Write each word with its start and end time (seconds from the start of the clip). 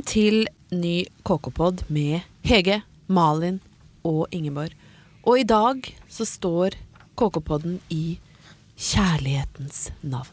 Velkommen 0.00 0.08
til 0.16 0.46
ny 0.72 1.02
KK-pod 1.28 1.82
med 1.92 2.22
Hege, 2.48 2.78
Malin 3.12 3.58
og 4.06 4.32
Ingeborg. 4.32 4.72
Og 5.28 5.42
i 5.42 5.44
dag 5.44 5.84
så 6.08 6.24
står 6.24 6.72
KK-podden 7.20 7.74
i 7.92 8.16
kjærlighetens 8.80 9.90
navn. 10.00 10.32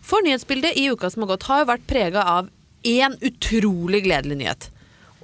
For 0.00 0.24
nyhetsbildet 0.24 0.80
i 0.80 0.86
uka 0.88 1.10
som 1.12 1.26
har 1.26 1.34
gått, 1.34 1.44
har 1.50 1.60
jo 1.60 1.68
vært 1.68 1.86
prega 1.90 2.24
av 2.38 2.48
én 2.80 3.18
utrolig 3.20 4.06
gledelig 4.08 4.40
nyhet. 4.40 4.70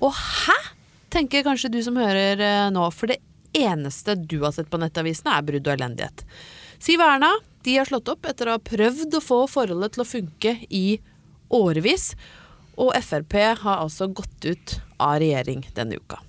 Og 0.04 0.12
hæ? 0.12 0.60
tenker 1.08 1.48
kanskje 1.48 1.72
du 1.72 1.80
som 1.86 1.96
hører 1.96 2.44
eh, 2.44 2.68
nå, 2.68 2.84
for 2.92 3.08
det 3.08 3.22
eneste 3.56 4.18
du 4.20 4.42
har 4.44 4.52
sett 4.52 4.68
på 4.68 4.82
nettavisene, 4.82 5.38
er 5.38 5.48
brudd 5.48 5.64
og 5.64 5.78
elendighet. 5.78 6.26
Siv 6.76 7.00
og 7.00 7.16
Erna 7.16 7.32
de 7.64 7.80
har 7.80 7.88
slått 7.88 8.12
opp 8.12 8.28
etter 8.28 8.50
å 8.50 8.58
ha 8.58 8.66
prøvd 8.76 9.16
å 9.16 9.24
få 9.24 9.44
forholdet 9.48 9.96
til 9.96 10.04
å 10.04 10.10
funke 10.12 10.58
i 10.68 10.88
årevis. 11.48 12.10
Og 12.80 12.94
Frp 13.04 13.36
har 13.62 13.80
altså 13.80 14.08
gått 14.10 14.46
ut 14.46 14.78
av 14.98 15.18
regjering 15.22 15.64
denne 15.76 15.98
uka. 16.00 16.20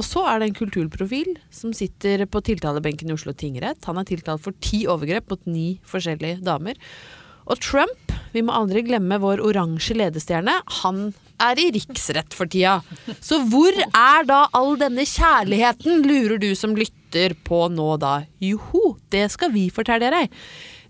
Og 0.00 0.04
så 0.06 0.22
er 0.26 0.40
det 0.40 0.48
en 0.48 0.56
kulturprofil 0.56 1.34
som 1.52 1.74
sitter 1.76 2.24
på 2.24 2.40
tiltalebenken 2.44 3.10
i 3.10 3.16
Oslo 3.16 3.34
tingrett. 3.36 3.84
Han 3.84 4.00
er 4.00 4.08
tiltalt 4.08 4.42
for 4.44 4.56
ti 4.64 4.86
overgrep 4.88 5.28
mot 5.30 5.44
ni 5.46 5.66
forskjellige 5.88 6.40
damer. 6.46 6.78
Og 7.44 7.60
Trump, 7.60 8.14
vi 8.32 8.40
må 8.44 8.54
aldri 8.56 8.84
glemme 8.86 9.20
vår 9.20 9.42
oransje 9.44 9.96
ledestjerne, 9.98 10.54
han 10.80 11.10
er 11.42 11.58
i 11.58 11.68
riksrett 11.74 12.32
for 12.36 12.48
tida. 12.48 12.78
Så 13.20 13.42
hvor 13.50 13.74
er 13.74 14.28
da 14.28 14.44
all 14.56 14.76
denne 14.80 15.04
kjærligheten, 15.08 16.06
lurer 16.06 16.38
du 16.40 16.52
som 16.56 16.76
lytter 16.78 17.36
på 17.44 17.66
nå 17.74 17.96
da? 18.00 18.22
Joho, 18.40 18.96
det 19.12 19.26
skal 19.34 19.52
vi 19.52 19.66
fortelle 19.74 20.12
deg. 20.14 20.32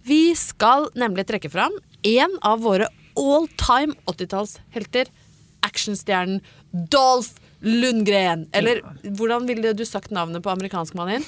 Vi 0.06 0.34
skal 0.38 0.90
nemlig 0.98 1.26
trekke 1.28 1.50
fram 1.50 1.74
en 2.06 2.36
av 2.46 2.62
våre 2.62 2.90
all 3.16 3.48
time 3.60 3.94
80-tallshelter. 4.10 5.06
Actionstjernen 5.62 6.40
Dolph 6.90 7.38
Lundgren. 7.62 8.48
Eller 8.52 8.80
hvordan 9.04 9.46
ville 9.46 9.72
du 9.78 9.84
sagt 9.86 10.10
navnet 10.10 10.42
på 10.42 10.50
amerikansk, 10.50 10.94
din? 11.06 11.24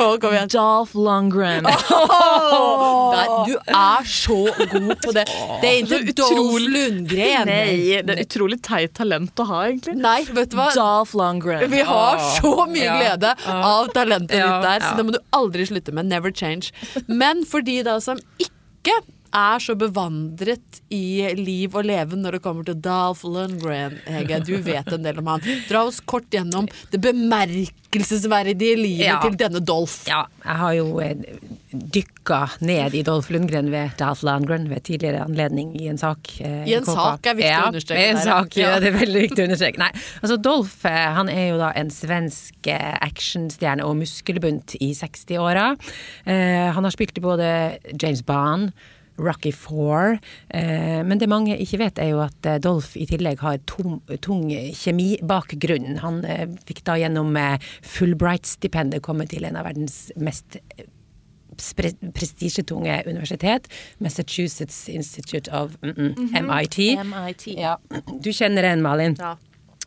Oh, 0.00 0.16
kom 0.20 0.32
igjen. 0.34 0.48
Dolph 0.52 0.94
Lundgren. 0.96 1.64
Nei, 1.64 3.26
du 3.48 3.54
er 3.72 4.08
så 4.08 4.38
god 4.72 4.92
på 5.04 5.14
det. 5.16 5.24
Det 5.62 5.70
er 5.70 5.78
ikke 5.82 6.14
Dolph 6.18 6.58
Lundgren. 6.64 7.48
Nei, 7.48 8.00
det 8.04 8.16
er 8.16 8.22
utrolig 8.24 8.58
teit 8.64 8.94
talent 8.98 9.40
å 9.44 9.46
ha, 9.48 9.62
egentlig. 9.70 9.96
Nei, 10.00 10.18
vet 10.28 10.52
du 10.52 10.58
hva? 10.60 10.68
Dolph 10.76 11.14
Lundgren. 11.18 11.68
Vi 11.72 11.84
har 11.88 12.20
så 12.40 12.54
mye 12.68 12.84
Ja. 12.88 12.98
glede 12.98 13.34
av 13.52 13.92
talentet 13.96 14.36
Ja, 14.40 14.48
ditt 14.58 14.68
der, 14.68 14.86
så 14.88 14.96
det 15.00 15.06
må 15.08 15.16
du 15.16 15.20
aldri 15.36 15.68
slutte 15.68 15.92
med. 15.96 16.08
Never 16.12 16.32
change. 16.32 16.72
Men 17.08 17.44
for 17.48 17.60
de 17.64 17.82
da 17.86 17.98
som 18.00 18.20
ikke 18.40 18.96
er 19.34 19.62
så 19.64 19.74
bevandret 19.78 20.80
i 20.92 21.28
liv 21.38 21.74
og 21.78 21.86
leven 21.88 22.20
når 22.24 22.36
det 22.38 22.42
kommer 22.44 22.66
til 22.68 22.76
Dolph 22.84 23.24
Lundgren, 23.24 23.98
Hege, 24.06 24.40
du 24.44 24.54
vet 24.64 24.88
en 24.92 25.02
del 25.06 25.18
om 25.22 25.30
han. 25.32 25.44
Dra 25.70 25.84
oss 25.88 26.00
kort 26.04 26.28
gjennom 26.34 26.68
det 26.92 27.00
bemerkelsesverdige 27.02 28.76
livet 28.78 29.06
Ja. 29.06 29.18
til 29.24 29.36
denne 29.40 29.60
Dolph. 29.64 30.02
Ja, 30.08 30.26
jeg 30.44 30.56
har 30.60 30.72
jo 30.76 31.00
eh, 31.00 31.16
dykka 31.72 32.40
ned 32.60 32.94
i 32.94 33.02
Dolph 33.06 33.30
Lundgren 33.32 33.70
ved 33.72 33.96
Dolph 34.00 34.22
Lundgren 34.28 34.68
ved 34.70 34.82
tidligere 34.84 35.24
anledning 35.24 35.74
i 35.80 35.88
en 35.88 35.98
sak. 35.98 36.28
eh, 36.40 36.64
I 36.68 36.74
en 36.76 36.84
KK. 36.84 36.92
sak 36.94 37.26
er 37.26 37.34
viktig 37.40 37.48
å 37.50 37.56
ja, 37.56 37.66
understreke 37.72 38.00
I 38.04 38.08
en 38.12 38.16
der, 38.20 38.24
sak, 38.28 38.56
ja. 38.56 38.70
Ja. 38.74 38.80
det 38.80 38.88
er 38.92 38.98
veldig 39.00 39.22
viktig 39.26 39.42
å 39.44 39.48
understreke. 39.48 39.78
Nei, 39.78 39.90
altså 40.22 40.36
Dolph 40.42 40.84
eh, 40.86 41.12
han 41.16 41.28
er 41.32 41.48
jo 41.52 41.58
da 41.58 41.72
en 41.74 41.90
svensk 41.90 42.66
eh, 42.68 42.96
actionstjerne 43.00 43.84
og 43.88 43.96
muskelbunt 44.02 44.76
i 44.80 44.92
60-åra. 44.98 45.70
Eh, 46.26 46.68
han 46.76 46.84
har 46.84 46.90
spilt 46.94 47.16
i 47.18 47.24
både 47.24 47.78
James 47.96 48.22
Bond 48.22 48.72
Rocky 49.16 49.52
Four. 49.52 50.18
Eh, 50.48 51.02
men 51.04 51.18
det 51.18 51.28
mange 51.30 51.56
ikke 51.60 51.80
vet, 51.82 52.00
er 52.00 52.12
jo 52.12 52.22
at 52.24 52.48
eh, 52.48 52.60
Dolph 52.62 52.96
i 52.98 53.06
tillegg 53.08 53.42
har 53.44 53.60
tom, 53.68 54.00
tung 54.24 54.48
kjemibakgrunn. 54.50 55.98
Han 56.02 56.22
eh, 56.24 56.48
fikk 56.68 56.84
da 56.88 56.98
gjennom 57.00 57.36
Fulbright-stipendet 57.94 59.04
komme 59.04 59.28
til 59.30 59.46
en 59.48 59.60
av 59.60 59.68
verdens 59.68 60.10
mest 60.16 60.58
prestisjetunge 61.52 62.94
universitet, 63.04 63.66
Massachusetts 64.00 64.88
Institute 64.88 65.52
of 65.52 65.76
mm 65.82 65.92
-mm, 65.92 66.42
MIT. 66.48 66.78
MIT. 67.04 67.46
Ja, 67.60 67.76
du 68.20 68.32
kjenner 68.32 68.62
den, 68.62 68.82
Malin? 68.82 69.16
Ja. 69.18 69.36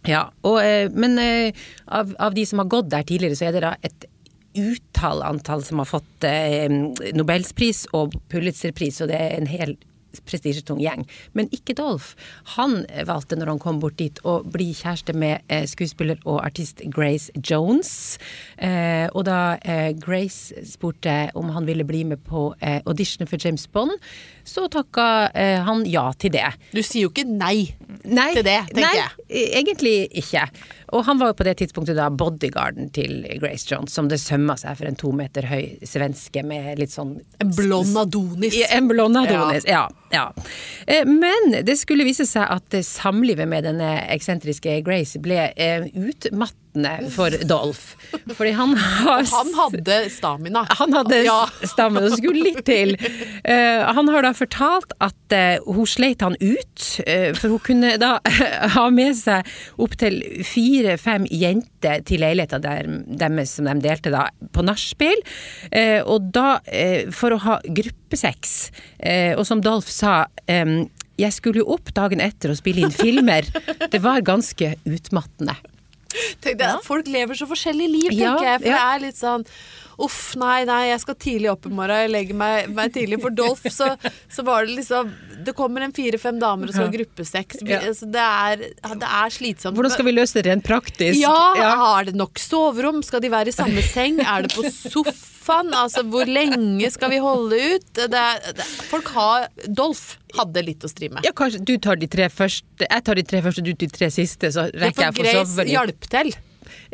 Ja, 0.07 0.29
og, 0.43 0.61
men 0.93 1.19
av, 1.87 2.15
av 2.19 2.33
de 2.33 2.45
som 2.45 2.59
har 2.59 2.65
gått 2.65 2.91
der 2.91 3.01
tidligere, 3.01 3.35
så 3.35 3.45
er 3.45 3.51
det 3.51 3.61
da 3.61 3.75
et 3.81 4.05
utall 4.55 5.23
antall 5.25 5.63
som 5.63 5.81
har 5.81 5.89
fått 5.89 6.27
eh, 6.27 6.69
Nobelspris 7.15 7.85
og 7.93 8.15
Pulitzerpris, 8.31 9.01
og 9.03 9.11
det 9.11 9.19
er 9.19 9.35
en 9.37 9.51
hel 9.51 9.75
prestisjetung 10.23 10.79
gjeng. 10.83 11.05
Men 11.33 11.49
ikke 11.55 11.75
Dolph. 11.77 12.13
Han 12.55 12.83
valgte, 13.07 13.37
når 13.39 13.53
han 13.53 13.61
kom 13.63 13.81
bort 13.83 13.97
dit, 13.99 14.19
å 14.23 14.39
bli 14.43 14.71
kjæreste 14.75 15.15
med 15.17 15.43
eh, 15.51 15.65
skuespiller 15.69 16.19
og 16.25 16.41
artist 16.45 16.83
Grace 16.93 17.33
Jones. 17.35 18.17
Eh, 18.57 19.07
og 19.11 19.25
da 19.27 19.57
eh, 19.63 19.91
Grace 19.99 20.55
spurte 20.67 21.15
om 21.35 21.51
han 21.55 21.67
ville 21.67 21.85
bli 21.87 22.03
med 22.07 22.23
på 22.27 22.47
eh, 22.59 22.81
auditionen 22.85 23.29
for 23.29 23.41
James 23.41 23.67
Bond, 23.71 23.95
så 24.45 24.67
takka 24.71 25.31
eh, 25.33 25.59
han 25.65 25.85
ja 25.89 26.05
til 26.21 26.35
det. 26.35 26.47
Du 26.73 26.81
sier 26.83 27.07
jo 27.07 27.13
ikke 27.13 27.25
nei. 27.27 27.71
Nei, 28.05 28.31
til 28.35 28.45
det, 28.45 28.59
tenker 28.69 28.85
nei, 28.85 28.95
jeg. 28.99 29.45
egentlig 29.59 29.95
ikke. 30.21 30.45
Og 30.93 31.05
han 31.07 31.19
var 31.19 31.31
jo 31.31 31.37
på 31.39 31.47
det 31.47 31.55
tidspunktet 31.61 31.97
da 31.97 32.11
bodyguarden 32.13 32.91
til 32.95 33.25
Grace 33.41 33.65
Jones, 33.71 33.95
som 33.95 34.09
det 34.11 34.19
sømma 34.21 34.57
seg 34.59 34.77
for 34.79 34.89
en 34.89 34.99
to 34.99 35.11
meter 35.15 35.47
høy 35.49 35.79
svenske 35.85 36.43
med 36.45 36.77
litt 36.81 36.93
sånn 36.93 37.17
En 37.41 37.53
blond 37.55 37.97
Adonis. 38.05 38.57
En 38.69 38.89
blond 38.91 39.17
Adonis, 39.23 39.65
ja. 39.65 39.85
ja. 39.85 40.04
Eh, 40.87 41.05
Men 41.07 41.55
det 41.65 41.77
skulle 41.79 42.07
vise 42.07 42.27
seg 42.29 42.45
at 42.57 42.77
samlivet 42.85 43.49
med 43.49 43.65
denne 43.67 43.95
eksentriske 44.13 44.81
Grace 44.85 45.21
ble 45.21 45.49
eh, 45.55 45.87
utmattende 46.75 47.11
for 47.11 47.29
Dolf. 47.47 47.95
Fordi 48.35 48.51
han 48.51 48.75
har 48.77 49.23
han 49.31 49.53
hadde 49.55 50.09
stamina. 50.09 50.65
han 50.69 50.93
hadde 50.93 51.23
Ja. 51.25 51.47
stamina, 51.63 52.09
det 52.09 52.17
skulle 52.17 52.43
litt 52.43 52.65
til. 52.65 52.95
Eh, 53.43 53.93
han 53.93 54.07
har 54.07 54.21
da 54.21 54.33
fortalt 54.33 54.91
at 55.01 55.31
eh, 55.31 55.57
hun 55.65 55.85
sleit 55.85 56.21
han 56.21 56.35
ut, 56.39 57.01
eh, 57.05 57.33
for 57.33 57.49
hun 57.49 57.59
kunne 57.59 57.97
da 57.97 58.19
ha 58.75 58.89
med 58.89 59.15
seg 59.15 59.45
opptil 59.77 60.21
fire-fem 60.43 61.25
jenter 61.31 62.03
til 62.05 62.19
leiligheta 62.19 62.59
der, 62.59 62.85
deres 63.07 63.55
som 63.55 63.65
de 63.65 63.79
delte 63.81 64.11
da, 64.11 64.29
på 64.53 64.63
nachspiel. 64.63 65.21
Og 66.05 66.31
da, 66.33 66.59
for 67.11 67.35
å 67.35 67.39
ha 67.43 67.59
gruppesex, 67.63 68.71
og 69.37 69.45
som 69.45 69.61
Dolf 69.61 69.89
sa 69.89 70.25
jeg 70.47 71.31
skulle 71.31 71.61
jo 71.61 71.69
opp 71.75 71.93
dagen 71.95 72.19
etter 72.23 72.51
og 72.51 72.57
spille 72.59 72.83
inn 72.85 72.91
filmer. 72.93 73.47
Det 73.91 74.01
var 74.03 74.23
ganske 74.25 74.73
utmattende. 74.83 75.55
Tenk 76.43 76.59
deg, 76.61 76.83
Folk 76.85 77.09
lever 77.11 77.37
så 77.37 77.47
forskjellige 77.49 77.91
liv, 77.91 78.11
tenker 78.11 78.21
Ja, 78.23 78.53
jeg. 78.53 78.61
For 78.61 78.69
ja. 78.71 78.77
det 78.77 78.85
er 78.93 79.03
litt 79.07 79.19
sånn 79.19 79.47
Uff, 79.95 80.33
nei, 80.35 80.65
nei, 80.67 80.89
jeg 80.89 80.99
skal 81.05 81.15
tidlig 81.15 81.47
opp 81.53 81.67
i 81.69 81.71
morgen. 81.71 82.01
Jeg 82.03 82.11
legger 82.11 82.35
meg, 82.35 82.65
meg 82.75 82.91
tidlig. 82.91 83.21
For 83.23 83.31
Dolf, 83.31 83.61
så, 83.71 83.93
så 84.27 84.43
var 84.43 84.65
det 84.67 84.75
liksom 84.81 85.11
Det 85.47 85.53
kommer 85.55 85.85
en 85.85 85.93
fire-fem 85.95 86.35
damer 86.41 86.67
og 86.67 86.75
skal 86.75 86.89
ha 86.89 86.93
gruppesex. 86.97 87.61
Ja. 87.63 87.79
altså, 87.79 88.09
det, 88.11 88.25
er, 88.25 88.65
det 88.99 89.11
er 89.21 89.35
slitsomt. 89.37 89.77
Hvordan 89.79 89.93
skal 89.95 90.09
vi 90.09 90.15
løse 90.17 90.35
det 90.35 90.49
rent 90.49 90.67
praktisk? 90.67 91.21
Ja, 91.21 91.31
har 91.79 92.09
det 92.09 92.15
nok 92.19 92.41
soverom? 92.43 92.99
Skal 93.07 93.23
de 93.23 93.31
være 93.31 93.53
i 93.53 93.55
samme 93.55 93.85
seng? 93.87 94.19
Er 94.19 94.43
det 94.43 94.51
på 94.57 94.67
sofaen? 95.45 95.73
Altså, 95.73 96.03
hvor 96.09 96.25
lenge 96.25 96.89
skal 96.93 97.11
vi 97.13 97.19
holde 97.21 97.55
ut? 97.75 97.87
Det 97.93 98.09
det, 98.11 98.65
folk 98.89 99.07
har 99.15 99.47
Dolph 99.67 100.17
hadde 100.35 100.63
litt 100.65 100.83
å 100.83 100.89
stri 100.91 101.09
med. 101.09 101.23
Ja, 101.25 101.31
kanskje 101.35 101.63
du 101.63 101.77
tar 101.77 101.95
de 101.95 102.07
tre 102.07 102.27
første, 102.29 102.85
jeg 102.85 103.03
tar 103.05 103.15
de 103.15 103.23
tre 103.23 103.41
første, 103.45 103.63
du 103.63 103.73
de 103.73 103.87
tre 103.87 104.09
siste, 104.11 104.51
så 104.51 104.67
rekker 104.73 105.07
jeg 105.07 105.13
å 105.13 105.15
få 105.15 105.23
Grace 105.23 105.45
sove 105.45 105.65
litt. 105.65 105.75
hjalp 105.75 106.09
til. 106.11 106.33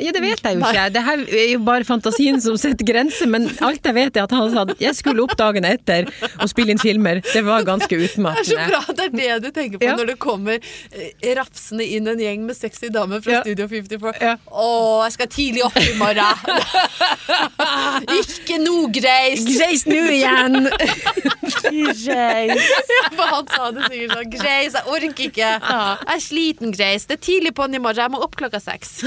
Ja, 0.02 0.12
det 0.16 0.22
vet 0.24 0.42
jeg 0.44 0.54
jo 0.58 0.62
ikke. 0.66 0.86
Det 0.96 1.04
her 1.06 1.18
er 1.42 1.48
jo 1.54 1.60
bare 1.68 1.86
fantasien 1.88 2.38
som 2.42 2.56
setter 2.60 2.86
grenser, 2.88 3.28
men 3.30 3.42
alt 3.62 3.86
jeg 3.86 3.96
vet 3.98 4.18
er 4.18 4.24
at 4.28 4.34
han 4.36 4.52
sa 4.54 4.60
at 4.68 4.74
jeg 4.82 4.96
skulle 4.98 5.22
opp 5.26 5.36
dagen 5.40 5.66
etter 5.68 6.02
og 6.42 6.48
spille 6.52 6.72
inn 6.76 6.82
filmer. 6.82 7.16
Det 7.32 7.44
var 7.46 7.64
ganske 7.68 7.96
utmattende. 7.98 8.42
Det 8.42 8.48
er 8.58 8.62
så 8.66 8.68
bra 8.72 8.80
at 8.88 8.96
det 8.98 9.06
er 9.08 9.12
det 9.40 9.44
du 9.44 9.50
tenker 9.60 9.78
på 9.82 9.86
Ja. 9.90 9.96
når 10.00 10.06
det 10.14 10.18
kommer 10.22 10.56
eh, 10.58 11.32
rafsende 11.38 11.86
inn 11.86 12.08
en 12.12 12.20
gjeng 12.22 12.42
med 12.48 12.56
sexy 12.58 12.88
damer 12.94 13.20
fra 13.22 13.32
Ja. 13.40 13.44
Studio 13.46 13.66
54. 13.68 14.14
Ja. 14.22 14.36
Å, 14.52 14.68
jeg 15.06 15.12
skal 15.18 15.28
tidlig 15.38 15.64
opp 15.68 15.78
i 15.82 15.84
morgen! 16.00 16.36
Ikke 18.22 18.56
noe 18.62 18.90
Grace! 18.94 19.44
Grace 19.48 19.86
nå 19.90 20.02
igjen! 20.18 20.56
For 23.16 23.28
han 23.28 23.48
sa 23.52 23.70
det 23.76 23.84
sikkert 23.90 24.14
sånn 24.16 24.32
Grace, 24.34 24.78
jeg 24.78 24.86
orker 24.92 25.26
ikke. 25.28 25.50
Jeg 25.62 26.16
er 26.16 26.22
sliten, 26.24 26.72
Grace. 26.76 27.08
Det 27.10 27.16
er 27.18 27.22
tidlig 27.26 27.52
på'n 27.58 27.76
i 27.78 27.82
morgen. 27.82 28.02
Jeg 28.06 28.14
må 28.14 28.22
opp 28.26 28.36
klokka 28.40 28.60
seks. 28.64 28.90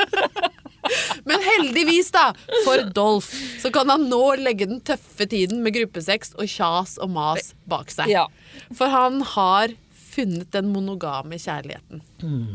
Men 1.28 1.42
heldigvis, 1.44 2.08
da, 2.14 2.30
for 2.64 2.82
Dolph, 2.96 3.28
så 3.62 3.70
kan 3.74 3.90
han 3.92 4.08
nå 4.10 4.22
legge 4.40 4.66
den 4.70 4.80
tøffe 4.82 5.28
tiden 5.30 5.62
med 5.64 5.76
gruppesex 5.76 6.34
og 6.38 6.48
kjas 6.50 6.96
og 7.02 7.12
mas 7.14 7.52
bak 7.70 7.92
seg. 7.94 8.10
Ja. 8.10 8.26
For 8.74 8.90
han 8.90 9.20
har 9.36 9.76
funnet 10.10 10.50
den 10.54 10.68
monogame 10.74 11.38
kjærligheten. 11.40 12.00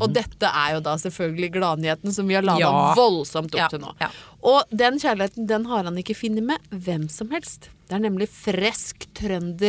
Og 0.00 0.12
dette 0.14 0.50
er 0.50 0.74
jo 0.76 0.82
da 0.84 0.94
selvfølgelig 1.00 1.50
gladnyheten 1.56 2.12
som 2.14 2.28
vi 2.28 2.36
har 2.38 2.44
lada 2.46 2.60
Ja. 2.62 2.94
voldsomt 2.98 3.54
opp 3.54 3.62
Ja, 3.64 3.68
til 3.72 3.80
nå. 3.82 3.94
ja. 4.00 4.10
Og 4.46 4.62
den 4.70 4.98
kjærligheten 5.02 5.46
den 5.50 5.64
har 5.66 5.84
han 5.88 5.96
ikke 5.98 6.14
funnet 6.16 6.44
med 6.44 6.58
hvem 6.70 7.08
som 7.10 7.30
helst. 7.34 7.70
Det 7.88 7.96
er 7.96 8.02
nemlig 8.02 8.28
fresk 8.28 9.06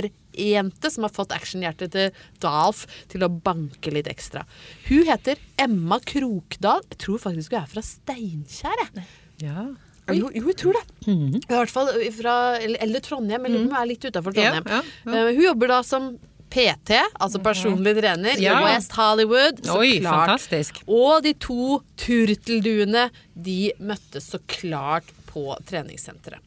trønderjente 0.02 0.92
som 0.92 1.06
har 1.06 1.14
fått 1.14 1.34
actionhjertet 1.36 1.92
til 1.94 2.12
Dalf 2.44 2.86
til 3.12 3.26
å 3.26 3.30
banke 3.30 3.92
litt 3.94 4.08
ekstra. 4.12 4.44
Hun 4.90 5.04
heter 5.08 5.38
Emma 5.62 6.00
Krokdal. 6.00 6.84
Jeg 6.92 7.02
tror 7.04 7.20
faktisk 7.24 7.54
hun 7.56 7.62
er 7.64 7.68
fra 7.72 7.84
Steinkjer. 7.86 9.04
Ja. 9.44 9.68
Jo, 10.08 10.30
jo, 10.32 10.46
jeg 10.48 10.56
tror 10.62 10.78
det. 10.78 10.86
I 11.12 11.42
hvert 11.52 11.70
fall 11.74 11.90
fra, 12.16 12.36
eller, 12.64 12.78
eller 12.86 13.04
Trondheim. 13.04 13.44
Eller 13.46 13.66
hun 13.66 13.74
er 13.76 13.90
litt 13.90 14.06
utafor 14.08 14.32
Trondheim. 14.32 14.64
Ja, 14.66 14.78
ja, 14.80 15.12
ja. 15.12 15.18
Eh, 15.28 15.34
hun 15.36 15.44
jobber 15.50 15.68
da 15.74 15.82
som 15.84 16.14
PT, 16.50 16.96
altså 17.20 17.42
personlig 17.44 17.96
trener, 18.00 18.40
Ja. 18.40 18.60
i 18.62 18.64
West 18.74 18.92
Hollywood. 18.96 19.62
Så 19.66 19.78
Oi, 19.82 20.00
klart. 20.00 20.30
fantastisk. 20.30 20.82
Og 20.88 21.24
de 21.24 21.34
to 21.34 21.82
turtelduene, 21.98 23.10
de 23.36 23.72
møttes 23.80 24.30
så 24.32 24.40
klart 24.48 25.04
på 25.28 25.56
treningssenteret. 25.68 26.40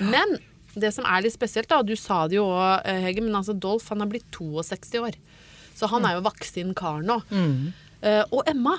Men 0.00 0.38
det 0.76 0.92
som 0.92 1.04
er 1.08 1.22
litt 1.24 1.32
spesielt, 1.36 1.68
da, 1.68 1.78
og 1.80 1.86
du 1.88 1.94
sa 1.96 2.26
det 2.28 2.36
jo 2.36 2.44
òg, 2.48 2.84
Hege, 3.04 3.22
men 3.24 3.34
altså 3.38 3.54
Dolph 3.58 3.88
han 3.88 4.02
er 4.02 4.06
blitt 4.12 4.26
62 4.32 4.98
år. 5.00 5.14
Så 5.76 5.88
han 5.92 6.04
er 6.08 6.16
jo 6.16 6.24
voksen 6.24 6.74
kar 6.76 7.02
nå. 7.04 7.20
Eh, 8.02 8.24
og 8.32 8.42
Emma, 8.48 8.76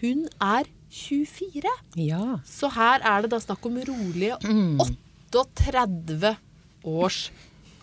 hun 0.00 0.26
er 0.40 0.64
24. 0.90 1.62
Ja. 1.96 2.38
Så 2.46 2.70
her 2.74 3.00
er 3.04 3.22
det 3.22 3.30
da 3.30 3.38
snakk 3.42 3.66
om 3.66 3.76
rolige 3.86 4.38
38 5.30 6.36
års 6.84 7.30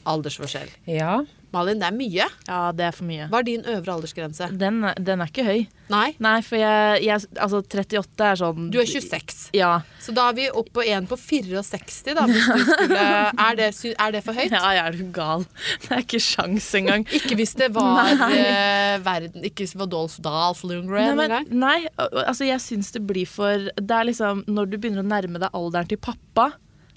aldersforskjell. 0.06 0.70
ja. 0.88 1.24
Malin, 1.54 1.80
det 1.82 1.88
er 1.88 1.96
mye. 1.96 2.28
Ja, 2.48 2.60
det 2.76 2.86
er 2.90 2.96
for 2.96 3.08
mye. 3.08 3.28
Hva 3.32 3.42
er 3.42 3.48
din 3.48 3.66
øvre 3.76 3.94
aldersgrense? 3.98 4.50
Den, 4.58 4.82
den 4.98 5.22
er 5.24 5.32
ikke 5.32 5.46
høy. 5.48 5.66
Nei, 5.86 6.16
Nei, 6.18 6.40
for 6.42 6.58
jeg, 6.58 7.04
jeg 7.06 7.28
Altså, 7.38 7.60
38 7.62 8.24
er 8.26 8.40
sånn 8.40 8.70
du 8.74 8.80
er 8.82 8.88
26. 8.90 9.52
Ja. 9.54 9.70
Så 10.02 10.16
da 10.18 10.32
er 10.32 10.38
vi 10.40 10.48
oppe 10.50 10.80
på 10.80 10.86
en 10.90 11.06
på 11.06 11.18
64, 11.22 12.16
da. 12.18 12.26
Skulle, 12.26 13.04
er, 13.46 13.60
det, 13.60 13.70
er 13.94 14.16
det 14.16 14.24
for 14.26 14.34
høyt? 14.34 14.50
Ja, 14.50 14.64
jeg 14.74 14.82
er 14.82 14.98
du 14.98 15.04
gal. 15.14 15.46
Det 15.86 15.92
er 15.94 16.02
ikke 16.02 16.22
sjans 16.24 16.72
engang. 16.80 17.06
Ikke 17.20 17.38
hvis 17.38 17.54
det 17.60 17.70
var 17.76 18.10
eh, 18.32 18.98
verden 19.06 19.46
Ikke 19.46 19.64
hvis 19.64 19.76
det 19.76 19.80
var 19.84 19.90
Dolph 19.94 20.18
Dalf 20.26 20.64
Lundgren 20.66 21.20
engang? 21.22 21.48
nei, 21.54 21.86
altså 21.98 22.48
jeg 22.48 22.62
syns 22.64 22.92
det 22.96 23.02
blir 23.08 23.28
for 23.30 23.68
Det 23.78 23.96
er 23.96 24.08
liksom 24.10 24.44
Når 24.50 24.70
du 24.72 24.78
begynner 24.78 25.04
å 25.04 25.08
nærme 25.08 25.42
deg 25.42 25.54
alderen 25.56 25.90
til 25.90 26.00
pappa, 26.02 26.50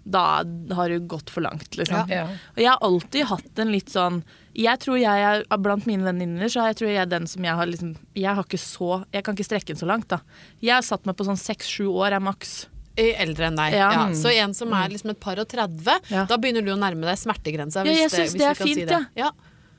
da 0.09 0.43
har 0.75 0.89
du 0.89 1.01
gått 1.11 1.31
for 1.31 1.45
langt, 1.45 1.77
liksom. 1.77 2.09
Ja. 2.13 2.27
Og 2.55 2.61
jeg 2.63 2.71
har 2.71 2.85
alltid 2.87 3.29
hatt 3.29 3.61
en 3.61 3.73
litt 3.75 3.93
sånn 3.93 4.23
Jeg 4.57 4.81
tror 4.83 4.97
jeg 5.01 5.27
er 5.29 5.45
Blant 5.61 5.85
mine 5.89 6.07
venninner 6.07 6.49
så 6.51 6.65
jeg 6.71 6.79
tror 6.81 6.91
jeg 6.91 7.03
er 7.03 7.11
den 7.11 7.29
som 7.31 7.45
jeg 7.45 7.59
har 7.59 7.69
liksom 7.69 7.93
Jeg 8.17 8.35
har 8.39 8.47
ikke 8.47 8.61
så 8.63 9.03
Jeg 9.15 9.27
kan 9.27 9.37
ikke 9.37 9.49
strekke 9.51 9.73
den 9.75 9.81
så 9.81 9.89
langt, 9.91 10.09
da. 10.09 10.23
Jeg 10.65 10.79
har 10.79 10.87
satt 10.87 11.07
meg 11.09 11.19
på 11.19 11.29
sånn 11.29 11.41
seks-sju 11.41 11.87
år 11.93 12.17
er 12.17 12.25
maks. 12.25 12.67
Eldre 12.99 13.47
enn 13.47 13.59
deg. 13.59 13.77
Ja. 13.79 13.91
Ja. 13.95 14.07
Så 14.19 14.33
en 14.35 14.57
som 14.59 14.73
er 14.75 14.89
liksom 14.91 15.13
et 15.13 15.21
par 15.23 15.39
og 15.39 15.47
30, 15.47 16.11
Ja. 16.11 16.25
da 16.27 16.39
begynner 16.41 16.65
du 16.67 16.73
å 16.75 16.81
nærme 16.81 17.07
deg 17.07 17.21
smertegrensa. 17.21 17.85
Ja, 17.87 17.93
jeg 17.95 18.11
jeg 18.11 18.33
det, 18.33 18.41
det 18.41 18.49
er 18.49 18.59
fint, 18.59 18.81
si 18.81 18.89
det. 18.89 19.05
Ja. 19.19 19.31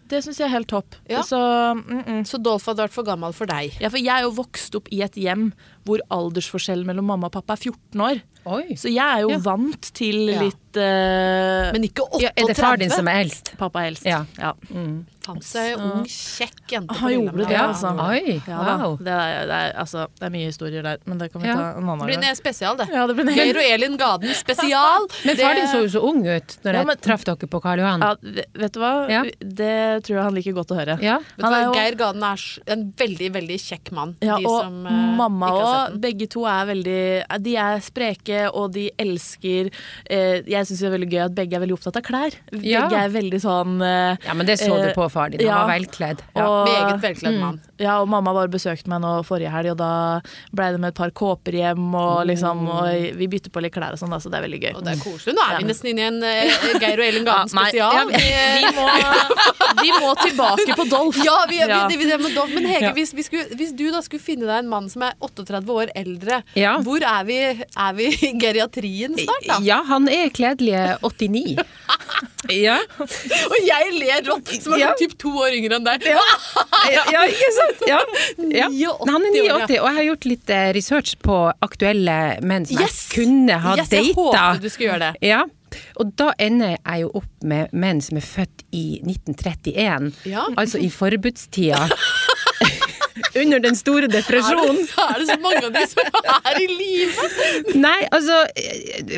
Det 0.09 0.23
syns 0.25 0.39
jeg 0.41 0.47
er 0.47 0.53
helt 0.55 0.69
topp. 0.71 0.95
Ja. 1.09 1.21
Så, 1.21 1.37
mm 1.37 2.03
-mm. 2.03 2.25
Så 2.25 2.41
Dolph 2.41 2.65
hadde 2.65 2.81
vært 2.87 2.93
for 2.93 3.03
gammel 3.03 3.33
for 3.33 3.45
deg. 3.45 3.77
Ja, 3.79 3.89
for 3.89 3.97
jeg 3.97 4.09
er 4.09 4.21
jo 4.21 4.31
vokst 4.31 4.75
opp 4.75 4.87
i 4.91 5.01
et 5.03 5.13
hjem 5.13 5.53
hvor 5.85 5.99
aldersforskjellen 6.09 6.85
mellom 6.85 7.05
mamma 7.05 7.27
og 7.27 7.33
pappa 7.33 7.53
er 7.53 7.57
14 7.57 8.01
år. 8.01 8.21
Oi. 8.45 8.75
Så 8.79 8.87
jeg 8.89 9.03
er 9.17 9.21
jo 9.21 9.29
Ja. 9.31 9.37
vant 9.43 9.81
til 9.93 10.15
Ja. 10.29 10.41
litt 10.41 10.77
eh, 10.77 11.71
Men 11.73 11.83
ikke 11.83 12.01
38. 12.07 12.21
Ja, 12.23 12.29
er 12.37 12.47
det 12.47 12.57
far 12.57 12.77
din 12.77 12.89
som 12.89 13.07
er 13.07 13.19
eldst? 13.25 13.51
Pappa 13.57 13.79
er 13.83 13.87
eldst. 13.91 14.05
Ja. 14.05 14.23
ja. 14.39 14.53
Fant 14.71 15.18
seg 15.45 15.77
ung, 15.77 16.03
kjekk 16.05 16.65
jente 16.73 16.95
Han 16.99 17.11
gjorde 17.13 17.37
Lillehammer. 17.37 17.47
det, 17.47 17.53
Ja. 17.53 17.67
altså. 17.67 17.89
Oi, 18.09 18.41
Ja, 18.47 18.57
wow. 18.77 18.97
Det, 18.97 19.07
er, 19.13 19.45
det, 19.45 19.57
er, 19.59 19.73
altså, 19.79 20.07
det 20.19 20.25
er 20.25 20.29
mye 20.33 20.45
historier 20.49 20.81
der, 20.83 20.97
men 21.05 21.17
det 21.17 21.31
kan 21.31 21.41
vi 21.41 21.47
Ja. 21.47 21.55
ta 21.55 21.77
en 21.77 21.83
annen 21.83 21.99
Det 21.99 22.05
blir 22.07 22.21
gang. 22.21 22.29
en 22.29 22.35
spesial, 22.35 22.75
det. 22.77 22.87
Ja, 22.91 23.05
det 23.07 23.15
blir 23.15 23.35
Geir 23.35 23.55
og 23.57 23.63
Elin 23.63 23.97
Gaden 23.97 24.33
spesial. 24.33 25.07
Men 25.25 25.35
far 25.37 25.53
din 25.55 25.67
så 25.67 25.81
jo 25.83 25.89
så 25.99 26.01
ung 26.03 26.25
ut 26.25 26.57
når 26.63 26.73
Ja, 26.73 26.83
jeg 26.83 27.01
traff 27.01 27.23
dere 27.25 27.35
på 27.47 27.61
Karl 27.61 27.79
Johan. 27.79 28.01
ja, 28.01 28.15
vet 28.55 28.71
du 28.73 28.79
hva? 28.79 29.09
Ja. 29.09 29.23
Det 29.39 30.03
tror 30.05 30.15
jeg 30.15 30.23
han 30.23 30.33
liker 30.35 30.53
godt 30.53 30.71
å 30.71 30.77
høre. 30.79 30.99
Ja. 31.01 31.19
Han 31.41 31.53
er 31.53 31.63
jo- 31.65 31.73
Geir 31.73 31.95
Gaden 31.95 32.23
er 32.23 32.39
en 32.71 32.91
veldig, 32.95 33.31
veldig 33.33 33.59
kjekk 33.59 33.91
mann. 33.91 34.15
Ja, 34.21 34.37
de 34.37 34.45
og 34.45 34.61
som, 34.63 34.85
uh, 34.85 35.15
mamma 35.17 35.49
òg. 35.51 35.99
Begge 35.99 36.27
to 36.29 36.45
er 36.45 36.65
veldig 36.65 37.41
De 37.43 37.55
er 37.57 37.79
spreke, 37.79 38.49
og 38.53 38.71
de 38.73 38.89
elsker 38.97 39.67
uh, 40.09 40.41
Jeg 40.47 40.65
syns 40.65 40.79
det 40.79 40.87
er 40.87 40.97
veldig 40.97 41.09
gøy 41.11 41.25
at 41.25 41.35
begge 41.35 41.53
er 41.55 41.59
veldig 41.59 41.75
opptatt 41.77 41.97
av 41.97 42.03
klær. 42.03 42.31
Ja. 42.63 42.87
Begge 42.87 43.03
er 43.03 43.09
veldig 43.09 43.41
sånn 43.41 43.81
uh, 43.81 44.15
Ja, 44.25 44.33
men 44.33 44.45
det 44.45 44.57
så 44.59 44.69
du 44.79 44.93
på 44.95 45.09
far 45.11 45.18
din. 45.29 45.41
Han 45.43 45.47
ja. 45.49 45.57
var 45.65 45.69
velkledd. 45.73 46.21
Ja. 46.35 46.47
Og- 46.47 46.69
Meget 46.69 47.01
velkledd 47.03 47.39
mann. 47.41 47.59
Ja, 47.79 47.99
og 48.01 48.07
mamma 48.11 48.31
var 48.35 48.47
og 48.47 48.51
besøkte 48.51 48.87
meg 48.91 48.99
nå 49.01 49.11
forrige 49.27 49.51
helg, 49.51 49.71
og 49.71 49.77
da 49.77 50.21
ble 50.55 50.71
det 50.73 50.79
med 50.79 50.89
et 50.89 50.95
par 50.95 51.11
kåper 51.11 51.51
hjem, 51.59 51.93
og 51.95 52.25
liksom 52.27 52.67
Og 52.69 53.15
vi 53.19 53.27
bytter 53.27 53.49
på 53.51 53.61
litt 53.61 53.73
klær 53.73 53.93
og 53.95 53.99
sånn, 53.99 54.15
så 54.21 54.29
det 54.31 54.37
er 54.39 54.45
veldig 54.47 54.59
gøy. 54.63 54.73
Og 54.75 54.83
det 54.83 54.93
er 54.95 54.99
koselig. 55.03 55.35
Nå 55.35 55.41
er 55.45 55.57
vi 55.59 55.67
nesten 55.69 55.89
inne 55.91 56.01
i 56.01 56.07
en 56.07 56.19
uh, 56.23 56.79
Geir 56.79 56.99
og 56.99 57.05
Ellen 57.07 57.25
Ja, 57.25 57.37
spesial. 57.47 57.93
ja, 57.95 58.05
vi, 58.05 58.23
vi, 58.59 58.71
må, 58.75 58.87
vi 59.83 59.91
må 59.99 60.13
tilbake 60.23 60.75
på 60.75 60.85
Dolph. 60.91 61.19
Ja, 61.25 61.37
vi, 61.49 61.59
vi, 61.63 61.97
vi, 62.03 62.09
vi 62.23 62.33
Dolph. 62.35 62.53
Men 62.55 62.65
Hege, 62.69 62.85
Ja. 62.89 62.93
hvis, 62.93 63.13
vi 63.13 63.23
skulle, 63.23 63.45
hvis 63.59 63.71
du 63.75 63.85
da 63.91 64.01
skulle 64.05 64.21
finne 64.23 64.45
deg 64.47 64.63
en 64.63 64.69
mann 64.71 64.89
som 64.89 65.03
er 65.07 65.13
38 65.19 65.69
år 65.73 65.91
eldre, 65.95 66.41
Ja. 66.55 66.77
hvor 66.83 67.01
er 67.03 67.23
vi, 67.27 67.39
er 67.63 67.93
vi 67.97 68.07
i 68.29 68.33
geriatrien 68.39 69.15
snart, 69.17 69.47
da? 69.47 69.57
Ja, 69.65 69.81
han 69.87 70.07
er 70.09 70.29
kledelige 70.29 70.97
89. 71.01 71.57
ja. 72.67 72.77
Og 72.99 73.57
jeg 73.65 73.93
ler 73.99 74.23
rått, 74.29 74.53
som 74.61 74.73
er 74.73 74.79
Ja. 74.83 74.93
Typ 75.09 75.17
to 75.25 75.33
år 75.43 75.57
yngre 75.57 75.79
enn 75.79 75.85
deg. 75.87 76.05
Ja. 76.09 76.23
ja, 77.13 77.25
ikke 77.27 77.51
sant? 77.57 77.85
Ja. 77.89 77.99
ja. 78.53 78.93
Han 79.09 79.25
er 79.27 79.35
89, 79.35 79.77
og 79.81 79.87
jeg 79.89 79.97
har 79.99 80.07
gjort 80.11 80.27
litt 80.29 80.53
eh, 80.55 80.67
research 80.77 81.15
på 81.25 81.39
aktuelle 81.65 82.17
menn 82.45 82.65
som 82.69 82.79
Yes! 82.81 82.99
jeg 83.09 83.23
kunne 83.25 83.59
ha 83.65 83.75
Yes, 83.79 83.89
jeg 83.93 84.11
data. 84.13 84.19
håpet 84.21 84.61
du 84.65 84.69
skulle 84.73 84.91
gjøre 84.93 85.09
det. 85.09 85.29
Ja, 85.29 85.43
og 86.01 86.13
da 86.17 86.31
ender 86.41 86.71
jeg 86.77 87.03
jo 87.03 87.11
opp 87.19 87.43
med 87.45 87.73
menn 87.77 87.99
som 88.01 88.17
er 88.17 88.25
født 88.25 88.63
i 88.73 88.85
1931, 89.05 90.11
Ja. 90.31 90.47
altså 90.57 90.81
i 90.81 90.89
forbudstida. 90.93 91.83
Under 93.37 93.59
den 93.61 93.75
store 93.77 94.07
Er 94.07 94.07
det, 94.07 94.23
depresjonen. 94.23 94.79
er 94.97 95.19
det 95.19 95.25
så 95.29 95.35
mange 95.43 95.59
av 95.67 95.71
de 95.75 95.83
som 95.91 96.01
er 96.49 96.55
i 96.63 96.65
live? 96.71 97.25
Nei, 97.77 97.99
altså, 98.15 98.37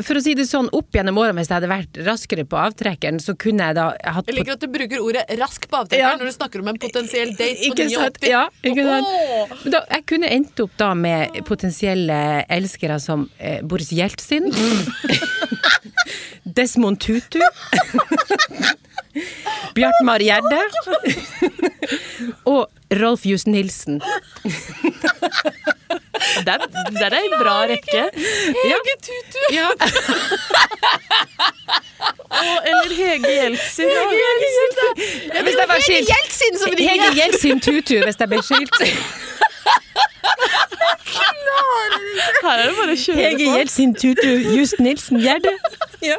for 0.03 0.15
å 0.19 0.21
si 0.25 0.33
det 0.35 0.45
sånn, 0.49 0.67
opp 0.75 0.89
gjennom 0.97 1.15
årene, 1.21 1.37
hvis 1.39 1.47
jeg 1.51 1.57
hadde 1.61 1.69
vært 1.71 1.93
raskere 2.07 2.43
på 2.51 2.57
avtrekkeren, 2.59 3.19
så 3.23 3.31
kunne 3.39 3.63
jeg 3.69 3.75
da 3.79 3.85
hatt 4.17 4.27
Jeg 4.27 4.35
liker 4.41 4.53
at 4.57 4.63
du 4.65 4.69
bruker 4.73 4.99
ordet 5.05 5.23
'rask' 5.39 5.67
på 5.71 5.75
avtrekkeren 5.79 6.11
Ja. 6.11 6.17
når 6.19 6.25
du 6.31 6.35
snakker 6.35 6.57
om 6.59 6.67
en 6.73 6.77
potensiell 6.81 7.29
date 7.37 7.55
på 7.61 7.65
Ikke 7.71 7.85
89. 7.87 7.95
sant? 7.95 8.17
Ja, 8.27 8.43
ikke 8.63 8.83
sant? 8.83 9.07
Åh! 9.07 9.47
Da, 9.71 9.79
jeg 9.95 10.03
kunne 10.11 10.27
endt 10.29 10.59
opp 10.59 10.75
da 10.77 10.91
med 10.93 11.29
potensielle 11.47 12.43
elskere 12.49 12.99
som 12.99 13.29
eh, 13.39 13.61
Boris 13.63 13.91
Jeltsin. 13.95 14.51
Desmond 16.45 16.99
Tutu. 16.99 17.39
Bjartmar 19.75 20.19
Gjerde. 20.23 20.59
Og 22.45 22.67
Rolf 23.01 23.25
Just 23.25 23.47
Nilsen. 23.47 24.01
Det 26.45 26.53
er, 26.53 26.57
det 26.93 27.01
er 27.01 27.13
ei 27.17 27.29
bra 27.33 27.53
rekke. 27.69 28.01
Hege 28.13 28.93
Tutu! 29.05 29.39
Ja. 29.53 29.67
Og, 32.31 32.57
eller 32.65 32.93
Hege 32.95 33.31
Jeltsin. 33.35 33.89
ja. 33.89 35.41
Hvis 35.43 35.57
jeg 35.59 35.67
var 35.67 35.79
skilt 35.81 36.79
Hege! 36.79 37.09
Jeltsin 37.17 37.59
Tutu 37.59 37.97
hvis 38.05 38.19
jeg 38.19 38.29
ble 38.31 38.41
skilt. 38.45 38.77
Her 42.41 42.57
er 42.57 42.69
det 42.69 42.75
bare 42.77 42.93
å 42.93 42.99
kjøre 42.99 43.21
Hege 43.21 43.45
på. 43.45 43.55
Jeltsin 43.57 43.93
Tutu 43.97 44.29
Just 44.55 44.79
Nilsen 44.81 45.21
Gjerde. 45.21 45.53
Ja. 46.01 46.17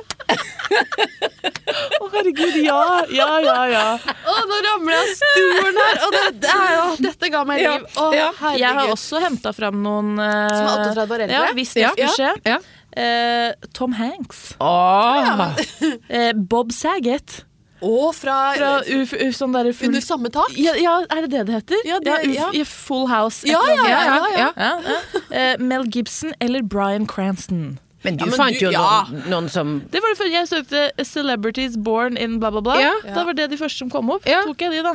Å, 1.99 2.09
herregud, 2.12 2.57
ja, 2.62 2.83
ja, 3.11 3.28
ja. 3.42 3.57
ja. 3.73 3.87
Å, 3.99 4.37
nå 4.49 4.61
ramler 4.69 4.95
jeg 4.95 5.02
av 5.02 5.11
stolen 5.19 5.81
her! 5.83 5.99
Og 6.07 6.14
det, 6.14 6.23
det 6.45 6.52
er, 6.54 6.75
å, 6.78 6.85
dette 7.02 7.31
ga 7.35 7.42
meg 7.49 7.64
liv. 7.64 7.88
Å, 7.99 8.07
ja. 8.14 8.28
ja. 8.31 8.52
Jeg 8.62 8.78
har 8.78 8.92
også 8.95 9.23
henta 9.25 9.52
fram 9.57 9.83
noen 9.85 10.14
uh, 10.21 10.28
Som 10.54 10.71
er 10.71 10.85
38 10.92 11.16
år 11.16 11.26
eldre? 11.26 11.40
Ja, 11.40 11.42
hvis 11.59 11.75
det 11.76 11.85
Ja. 11.85 11.92
skulle 11.97 12.14
skje. 12.16 12.33
Ja. 12.47 12.61
Uh, 12.92 13.69
Tom 13.75 13.97
Hanks. 13.97 14.52
Oh. 14.61 15.42
Uh, 15.83 16.33
Bob 16.37 16.73
Saget. 16.76 17.42
Og 17.83 18.15
fra, 18.15 18.37
Fra 18.55 18.71
uf, 18.87 19.12
uf, 19.12 19.35
sånn 19.35 19.53
der 19.57 19.73
full 19.75 19.89
Under 19.89 20.01
samme 20.01 20.31
tak? 20.31 20.53
ja, 20.57 20.75
ja, 20.79 21.01
er 21.11 21.23
det 21.27 21.31
det 21.31 21.47
det 21.47 21.55
heter? 21.59 21.81
Ja, 21.85 21.99
det- 21.99 22.29
uf, 22.29 22.35
ja. 22.35 22.51
i 22.55 22.62
Full 22.65 23.07
House. 23.11 23.43
Ja, 23.49 23.59
ja, 23.67 23.87
ja, 23.89 24.03
ja. 24.37 24.53
Ja, 24.57 24.81
ja. 24.87 25.01
Eh, 25.31 25.57
Mel 25.59 25.85
Gibson 25.91 26.33
eller 26.41 26.62
Bryan 26.62 27.07
Cranston. 27.07 27.79
Men 28.05 28.17
du 28.17 28.25
Ja, 28.25 28.31
men 28.31 28.39
fant 28.39 28.59
du- 28.59 28.65
jo 28.67 28.71
ja. 28.71 29.05
noen, 29.11 29.23
noen 29.31 29.49
som 29.51 29.83
Det 29.91 30.01
var 30.03 30.09
det 30.15 30.19
første 30.19 30.33
jeg 30.33 30.49
søkte 30.49 30.91
'Celebrities 31.07 31.77
born 31.77 32.17
in 32.17 32.39
bla, 32.41 32.51
bla, 32.51 32.61
bla'. 32.61 32.81
Ja. 32.81 32.93
Da 33.15 33.25
var 33.25 33.33
det 33.35 33.51
de 33.51 33.57
første 33.57 33.79
som 33.79 33.91
kom 33.91 34.11
opp. 34.11 34.27
Ja. 34.27 34.43
Tok 34.43 34.59
jeg 34.59 34.71
de, 34.73 34.83
da. 34.83 34.95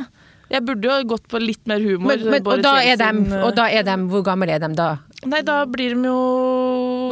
Jeg 0.50 0.64
burde 0.64 0.82
jo 0.84 0.90
ha 0.90 1.02
gått 1.02 1.28
på 1.28 1.38
litt 1.40 1.66
mer 1.66 1.78
humor. 1.78 2.16
men, 2.16 2.30
men, 2.30 2.46
og, 2.46 2.62
da 2.62 2.76
er 2.80 2.96
dem, 2.96 3.32
eh, 3.32 3.42
og 3.44 3.54
da 3.54 3.66
er 3.68 3.82
dem 3.82 4.08
Hvor 4.08 4.22
gamle 4.24 4.48
er 4.48 4.58
de 4.58 4.74
da? 4.74 4.98
Nei, 5.26 5.40
da 5.42 5.64
blir 5.66 5.94
de 5.94 6.02
jo 6.08 6.18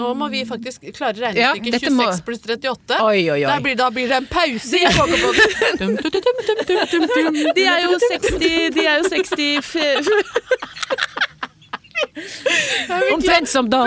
Nå 0.06 0.12
må 0.14 0.28
vi 0.30 0.44
faktisk 0.46 0.84
klare 0.94 1.32
Ja, 1.34 1.50
regnestykket 1.56 1.92
må- 1.92 2.06
26 2.06 2.22
pluss 2.26 2.40
38. 2.46 3.00
Oi, 3.02 3.30
oi, 3.34 3.40
oi. 3.44 3.56
Blir, 3.64 3.74
da 3.80 3.88
blir 3.90 4.06
det 4.08 4.16
en 4.22 4.28
pause 4.30 4.78
i 4.78 4.86
dum. 5.80 5.96
De 7.56 7.64
er 7.66 7.82
jo 7.82 7.98
60 7.98 8.70
De 8.76 8.86
er 8.86 9.00
jo 9.00 9.08
60 9.10 9.72
Omtrent 13.14 13.48
som 13.50 13.68
da. 13.70 13.82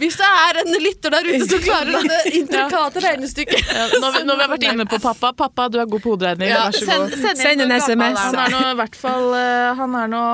Hvis 0.00 0.16
det 0.20 0.28
er 0.28 0.60
en 0.62 0.72
lytter 0.84 1.14
der 1.14 1.28
ute 1.28 1.48
som 1.50 1.62
klarer 1.64 2.06
det 2.08 2.20
intrikate 2.40 3.02
regnestykket 3.04 3.60
ja, 3.74 3.86
når, 4.00 4.16
vi, 4.18 4.22
når 4.28 4.38
vi 4.38 4.44
har 4.46 4.52
vært 4.54 4.66
inne 4.70 4.86
på 4.90 4.98
pappa 5.02 5.32
Pappa, 5.34 5.68
du 5.72 5.78
er 5.82 5.88
god 5.90 6.02
på 6.04 6.14
hoderegning. 6.14 6.48
Ja, 6.50 6.66
Vær 6.68 6.76
så 6.78 6.86
send, 6.88 7.04
god. 7.10 7.18
send, 7.24 7.42
Send 7.44 7.64
en 7.64 7.74
SMS. 7.76 8.20
Han 8.20 8.38
er 8.38 8.44
er 8.44 8.54
nå 8.54 8.62
i 8.70 8.76
hvert 8.80 8.98
fall 8.98 9.26
eh, 9.38 9.70
Han 9.80 9.96
er 9.98 10.10
nå 10.12 10.24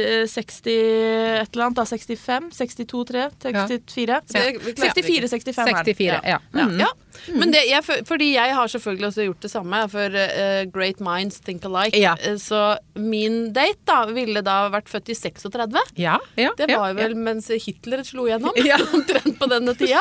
eh, 0.00 0.24
60 0.30 0.70
et 0.70 1.54
eller 1.54 1.66
annet. 1.68 1.80
Da 1.80 1.86
65? 1.88 2.50
62, 2.58 3.04
3? 3.12 3.26
64? 3.44 4.20
Det- 4.34 4.44
vi 4.60 4.74
klarer 4.74 5.00
ikke. 5.00 5.06
64, 5.06 5.30
65 5.30 5.58
er 5.58 5.70
han. 5.74 5.84
64, 5.84 6.20
ja. 6.34 6.38
Mm. 6.54 6.78
Ja. 6.84 6.90
Men 7.28 7.52
det, 7.54 7.64
jeg, 7.68 7.84
fordi 8.08 8.32
jeg 8.34 8.54
har 8.56 8.70
selvfølgelig 8.72 9.06
også 9.10 9.24
gjort 9.28 9.40
det 9.46 9.50
samme, 9.52 9.80
for 9.92 10.16
uh, 10.16 10.62
great 10.72 11.00
minds 11.04 11.40
think 11.44 11.64
alike. 11.68 11.98
Ja. 12.00 12.14
Eh, 12.20 12.36
så 12.40 12.76
min 12.96 13.52
date 13.56 13.80
da 13.88 14.04
ville 14.10 14.42
da 14.46 14.68
vært 14.72 14.88
født 14.92 15.10
i 15.12 15.16
36. 15.18 15.78
Ja, 16.00 16.18
ja, 16.40 16.50
Det 16.58 16.70
var 16.72 16.94
vel 16.98 17.14
mens 17.18 17.48
Hitler 17.50 18.04
slo 18.06 18.26
gjennom, 18.30 18.56
Ja. 18.64 18.78
omtrent 18.96 19.38
på 19.40 19.48
denne 19.50 19.74
tida. 19.78 20.00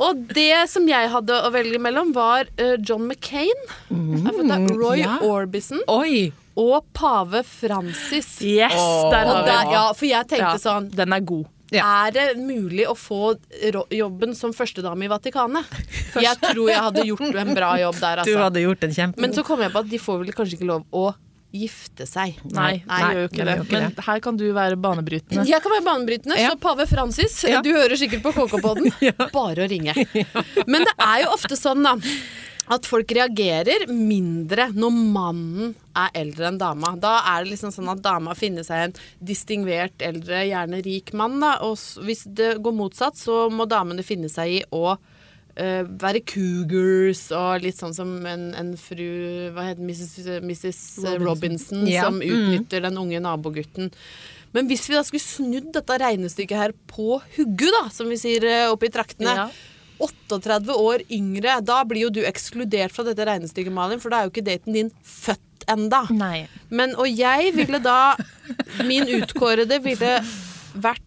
Og 0.00 0.16
det 0.32 0.64
som 0.72 0.86
jeg 0.88 1.10
hadde 1.12 1.36
å 1.44 1.50
velge 1.52 1.80
mellom, 1.82 2.12
var 2.16 2.48
uh, 2.60 2.76
John 2.80 3.06
McCain, 3.08 3.66
Roy 3.90 5.00
Mm, 5.00 5.04
ja. 5.04 5.16
Orbison, 5.26 5.80
Oi! 5.88 6.32
og 6.60 6.84
pave 6.96 7.42
Francis. 7.46 8.40
Yes, 8.42 8.74
oh, 8.76 9.08
der, 9.12 9.28
ja, 9.70 9.84
for 9.96 10.06
jeg 10.08 10.26
tenkte 10.28 10.56
Ja, 10.56 10.58
sånn 10.60 10.88
Den 10.92 11.14
er 11.16 11.22
god. 11.24 11.46
Ja. 11.74 11.86
Er 12.06 12.14
det 12.14 12.26
mulig 12.40 12.86
å 12.90 12.96
få 12.98 13.36
jobben 13.94 14.34
som 14.38 14.52
førstedame 14.56 15.06
i 15.06 15.10
Vatikanet? 15.12 15.66
Jeg 16.26 16.36
tror 16.42 16.68
jeg 16.70 16.82
hadde 16.82 17.04
gjort 17.06 17.40
en 17.44 17.54
bra 17.54 17.72
jobb 17.80 17.98
der, 18.00 18.22
Du 18.24 18.32
altså. 18.32 18.44
hadde 18.44 18.62
gjort 18.64 18.86
en 18.88 18.94
kjempe... 18.96 19.22
Men 19.22 19.34
så 19.36 19.44
kom 19.46 19.60
jeg 19.62 19.70
på 19.74 19.82
at 19.84 19.90
de 19.90 20.00
får 20.02 20.24
vel 20.24 20.32
kanskje 20.34 20.58
ikke 20.58 20.70
lov 20.70 20.86
å 20.90 21.12
gifte 21.54 22.06
seg. 22.06 22.36
Nei, 22.54 22.82
Nei, 22.86 22.98
gjør 23.02 23.16
jo 23.24 23.28
ikke 23.30 23.46
det 23.48 23.54
Men 23.72 23.94
her 24.06 24.20
kan 24.22 24.36
du 24.38 24.44
være 24.54 24.76
banebrytende. 24.78 25.42
Jeg 25.48 25.62
kan 25.64 25.72
være 25.74 25.86
banebrytende, 25.86 26.36
Ja. 26.38 26.52
så 26.52 26.60
pave 26.62 26.86
Francis, 26.90 27.38
Ja. 27.48 27.62
du 27.62 27.72
hører 27.74 27.98
sikkert 27.98 28.22
på 28.22 28.32
KK-podden. 28.36 28.90
Bare 29.34 29.66
å 29.66 29.70
ringe. 29.70 29.94
Men 30.70 30.86
det 30.86 30.94
er 30.98 31.24
jo 31.24 31.32
ofte 31.34 31.58
sånn, 31.58 31.82
da. 31.82 31.96
At 32.70 32.86
folk 32.86 33.10
reagerer 33.16 33.88
mindre 33.90 34.68
når 34.76 34.92
mannen 34.94 35.72
er 35.98 36.12
eldre 36.20 36.46
enn 36.52 36.58
dama. 36.60 36.92
Da 37.02 37.16
er 37.32 37.42
det 37.42 37.56
liksom 37.56 37.72
sånn 37.74 37.90
at 37.90 38.02
dama 38.04 38.36
finner 38.38 38.62
seg 38.66 38.84
en 38.84 38.94
distingvert 39.26 40.04
eldre, 40.06 40.44
gjerne 40.46 40.78
rik 40.86 41.10
mann. 41.18 41.40
Da. 41.42 41.56
Og 41.66 41.74
hvis 42.06 42.22
det 42.30 42.52
går 42.62 42.76
motsatt, 42.78 43.18
så 43.18 43.48
må 43.50 43.66
damene 43.66 44.06
finne 44.06 44.30
seg 44.30 44.60
i 44.60 44.60
å 44.70 44.94
uh, 44.94 45.82
være 46.04 46.22
cougars 46.30 47.26
og 47.34 47.66
litt 47.66 47.80
sånn 47.80 47.96
som 47.96 48.12
en, 48.30 48.52
en 48.54 48.74
fru 48.78 49.50
Hva 49.56 49.66
heter 49.72 49.82
Mrs. 49.82 50.14
Mrs. 50.46 50.82
Robinson, 51.24 51.82
Ja. 51.90 52.06
som 52.06 52.22
utnytter 52.22 52.86
den 52.86 53.02
unge 53.02 53.18
nabogutten. 53.26 53.90
Men 54.54 54.66
hvis 54.70 54.88
vi 54.90 54.96
da 54.96 55.02
skulle 55.06 55.22
snudd 55.22 55.68
dette 55.74 55.98
regnestykket 56.02 56.58
her 56.58 56.72
på 56.90 57.20
hugget, 57.36 57.74
da, 57.76 57.84
som 57.94 58.08
vi 58.10 58.16
sier 58.18 58.46
eh, 58.46 58.70
oppe 58.70 58.88
i 58.88 58.94
traktene 58.94 59.34
Ja. 59.36 59.50
38 60.00 60.74
år 60.76 61.04
yngre, 61.12 61.58
da 61.66 61.82
blir 61.88 62.06
jo 62.08 62.10
du 62.14 62.22
ekskludert 62.28 62.94
fra 62.94 63.04
dette 63.06 63.26
regnestykket, 63.28 63.74
Malin, 63.74 64.00
for 64.02 64.12
da 64.12 64.20
er 64.22 64.28
jo 64.28 64.34
ikke 64.34 64.46
daten 64.46 64.76
din 64.76 64.90
født 65.04 65.66
enda. 65.70 66.04
Nei. 66.14 66.46
Men, 66.72 66.94
og 66.98 67.08
jeg 67.10 67.52
ville 67.54 67.78
da 67.84 68.16
Min 68.88 69.06
utkårede 69.20 69.76
ville 69.84 70.16
vært 70.80 71.06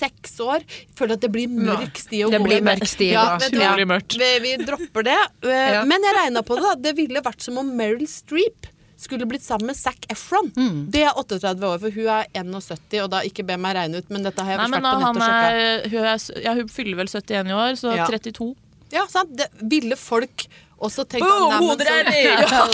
seks 0.00 0.38
år. 0.40 0.64
Jeg 0.64 0.96
Føler 0.96 1.18
at 1.18 1.24
det 1.24 1.30
blir 1.34 1.50
mørk 1.52 1.98
sti 2.00 2.22
å 2.24 2.30
gå 2.30 2.32
i. 2.32 2.36
Det 2.38 2.42
blir 2.46 2.64
mørk 2.64 2.88
sti 2.88 3.10
Ja? 3.12 3.24
Utrolig 3.36 3.86
mørkt. 3.90 4.16
Vi, 4.20 4.30
vi 4.44 4.54
dropper 4.62 5.06
det. 5.10 5.18
Eh, 5.44 5.80
Men 5.88 6.06
jeg 6.06 6.16
regna 6.16 6.44
på 6.46 6.56
det. 6.56 6.68
da 6.68 6.74
Det 6.88 6.94
ville 6.98 7.24
vært 7.24 7.44
som 7.44 7.58
om 7.60 7.72
Meryl 7.76 8.06
Streep 8.10 8.70
skulle 9.00 9.26
blitt 9.28 9.42
sammen 9.44 9.70
med 9.72 9.76
Zac 9.78 9.96
Efron. 10.12 10.50
Mm. 10.56 10.80
Det 10.92 11.02
er 11.08 11.16
38 11.16 11.66
år, 11.66 11.78
for 11.82 11.90
hun 11.96 12.08
er 12.14 12.26
71, 12.36 13.00
og 13.04 13.10
da 13.14 13.22
ikke 13.26 13.44
be 13.48 13.56
meg 13.60 13.76
regne 13.78 14.00
ut, 14.02 14.10
men 14.12 14.26
dette 14.26 14.44
har 14.44 14.54
jeg 14.54 14.60
Nei, 14.60 14.66
vært 14.76 14.86
på 14.86 14.96
nett 15.00 15.08
og 15.10 15.22
sjekka. 15.24 15.92
hun, 15.92 16.08
er, 16.12 16.42
ja, 16.44 16.54
hun 16.60 16.68
fyller 16.68 17.00
vel 17.00 17.08
71 17.12 17.48
i 17.54 17.56
år, 17.56 17.78
så 17.80 17.94
Ja. 17.96 18.06
32. 18.10 18.50
Ja, 18.90 19.04
sant? 19.06 19.30
Det 19.38 19.46
ville 19.70 19.94
folk 19.96 20.46
også 20.80 21.04
tenkt 21.06 21.26
at, 21.28 21.58
hoderegning! 21.60 22.24
Ja, 22.50 22.64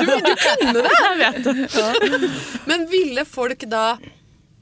du, 0.00 0.12
du 0.22 0.34
kunne 0.42 0.82
det! 0.84 0.92
Jeg 1.04 1.16
vet 1.22 1.72
det. 1.74 2.30
Men 2.68 2.84
ville 2.92 3.24
folk 3.28 3.64
da 3.72 3.86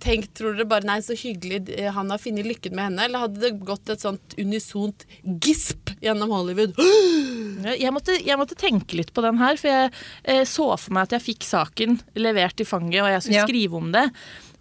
tenkt, 0.03 0.33
tror 0.39 0.57
dere 0.57 0.67
bare 0.69 0.89
nei, 0.89 0.99
så 1.05 1.15
hyggelig 1.19 1.63
eh, 1.77 1.91
han 1.95 2.11
har 2.13 2.21
funnet 2.23 2.49
lykken 2.49 2.75
med 2.77 2.89
henne, 2.91 3.07
eller 3.07 3.25
hadde 3.25 3.43
det 3.45 3.53
gått 3.67 3.93
et 3.95 4.03
sånt 4.03 4.35
unisont 4.41 5.07
gisp 5.45 5.95
gjennom 6.03 6.33
Hollywood? 6.35 6.75
Jeg 7.63 7.93
måtte, 7.95 8.17
jeg 8.27 8.35
måtte 8.41 8.57
tenke 8.59 8.97
litt 8.99 9.13
på 9.15 9.23
den 9.23 9.37
her, 9.39 9.55
for 9.61 9.71
jeg 9.71 9.91
eh, 10.27 10.41
så 10.49 10.65
for 10.81 10.97
meg 10.97 11.05
at 11.07 11.13
jeg 11.15 11.23
fikk 11.29 11.45
saken 11.47 12.01
levert 12.19 12.59
i 12.59 12.67
fanget, 12.67 13.05
og 13.05 13.11
jeg 13.13 13.23
skulle 13.23 13.39
Ja. 13.39 13.45
skrive 13.47 13.79
om 13.79 13.93
det. 13.95 14.03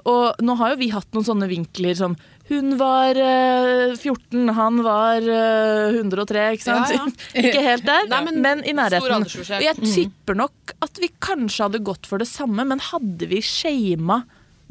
Og 0.06 0.38
nå 0.46 0.54
har 0.60 0.74
jo 0.74 0.80
vi 0.84 0.92
hatt 0.94 1.10
noen 1.16 1.26
sånne 1.26 1.48
vinkler 1.50 1.98
som 1.98 2.14
hun 2.52 2.76
var 2.78 3.16
eh, 3.16 3.94
14, 3.96 4.52
han 4.58 4.82
var 4.86 5.24
eh, 5.24 5.98
103, 6.02 6.46
ikke 6.58 6.68
sant? 6.68 6.94
Ja, 6.94 7.06
ikke 7.42 7.64
helt 7.66 7.88
der, 7.88 8.10
Nei, 8.12 8.22
men 8.28 8.42
men, 8.44 8.64
i 8.68 8.76
nærheten. 8.76 9.26
Og 9.26 9.66
jeg 9.66 9.78
tipper 9.82 10.38
nok 10.38 10.76
at 10.84 11.02
vi 11.02 11.10
kanskje 11.24 11.70
hadde 11.70 11.84
gått 11.88 12.10
for 12.10 12.22
det 12.22 12.30
samme, 12.30 12.66
men 12.68 12.84
hadde 12.92 13.30
vi 13.32 13.42
shama 13.46 14.22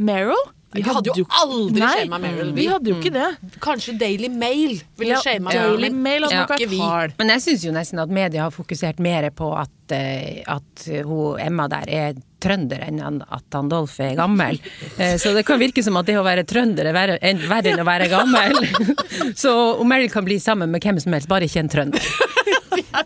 Meryl? 0.00 0.38
Vi 0.72 0.82
hadde 0.86 1.10
jo 1.18 1.24
aldri 1.42 1.80
shama 1.82 2.18
Meryl, 2.22 2.52
vi. 2.54 2.66
Hadde 2.70 2.92
jo 2.92 2.98
ikke 3.00 3.10
det. 3.14 3.28
Kanskje 3.64 3.96
Daily 3.98 4.28
Mail 4.30 4.76
ville 5.00 5.16
Ja, 5.16 5.20
shama 5.24 5.50
Daily 5.50 5.88
ja. 5.88 5.94
Mail 5.94 6.22
hadde 6.28 6.34
Ja. 6.36 6.44
nok 6.46 6.52
vært 6.54 6.78
hard. 6.78 7.14
Men 7.18 7.32
jeg 7.34 7.42
syns 7.42 7.64
jo 7.66 7.72
nesten 7.74 7.98
at 8.04 8.08
media 8.08 8.42
har 8.46 8.54
fokusert 8.54 9.00
mer 9.02 9.30
på 9.34 9.48
at, 9.58 9.70
eh, 9.96 10.42
at 10.46 10.86
hun, 11.04 11.40
Emma 11.42 11.66
der 11.68 11.90
er 11.90 12.14
trønder 12.40 12.80
enn 12.86 13.02
at 13.20 13.44
han 13.52 13.68
Dolph 13.68 13.98
er 14.00 14.14
gammel. 14.16 14.60
Eh, 15.00 15.16
Så 15.18 15.34
det 15.34 15.44
kan 15.46 15.58
virke 15.58 15.82
som 15.82 15.96
at 15.96 16.06
det 16.06 16.14
å 16.20 16.22
være 16.24 16.44
trønder 16.46 16.86
er 16.86 16.92
verre 16.94 17.18
enn, 17.20 17.38
verre 17.50 17.72
enn 17.74 17.80
å 17.82 17.84
være 17.88 18.08
gammel. 18.08 18.54
Så 19.42 19.52
Meryl 19.84 20.10
kan 20.12 20.24
bli 20.24 20.38
sammen 20.38 20.70
med 20.70 20.82
hvem 20.82 21.00
som 21.00 21.12
helst, 21.12 21.28
bare 21.28 21.48
ikke 21.50 21.60
en 21.66 21.68
trønder. 21.68 22.00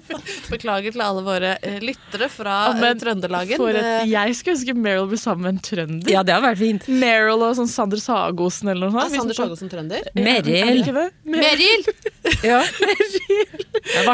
Beklager 0.54 0.94
til 0.94 1.02
alle 1.04 1.24
våre 1.26 1.54
eh, 1.60 1.78
lyttere 1.84 2.28
fra 2.32 2.56
Ja, 2.68 2.74
men 2.78 2.90
eh, 2.92 2.98
Trøndelagen. 3.02 3.60
For 3.60 3.78
et, 3.80 4.06
jeg 4.10 4.38
skulle 4.38 4.56
ønske 4.58 4.76
Meryl 4.78 5.08
ble 5.10 5.20
sammen 5.20 5.46
med 5.46 5.56
en 5.56 5.62
trønder. 5.68 6.12
Ja, 6.14 6.24
det 6.26 6.36
har 6.36 6.44
vært 6.44 6.60
fint. 6.62 6.88
Meryl 6.88 7.44
og 7.44 7.56
sånn 7.58 7.70
Sander 7.70 8.02
Sagosen 8.02 8.72
eller 8.72 8.90
noe 8.90 9.04
sånt. 9.04 9.14
Ja, 9.14 9.22
Sander 9.22 9.40
Sagosen 9.40 9.72
trønder? 9.72 10.08
Er 10.14 10.44
det 10.44 10.62
Meryl. 10.64 10.82
ja. 10.94 11.08
Meril! 11.24 11.86
Ja. 12.44 12.60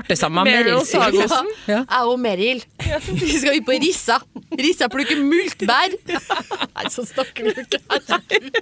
Ble 0.06 0.16
sammen 0.18 0.42
med 0.42 0.50
Meryl 0.50 0.70
Meryl. 0.74 0.86
Sagosen. 0.88 1.50
Ja. 1.70 1.82
Jeg 1.84 2.10
og 2.10 2.20
Meril. 2.20 2.62
Vi 3.10 3.32
skal 3.38 3.60
ut 3.60 3.66
på 3.66 3.76
Rissa. 3.82 4.18
Rissa 4.58 4.88
plukke 4.92 5.16
multbær. 5.22 5.94
Nei, 6.76 6.86
så 6.92 7.04
snakker 7.06 7.50
du 7.50 7.62
ikke. 7.62 7.80
Herregud. 7.90 8.58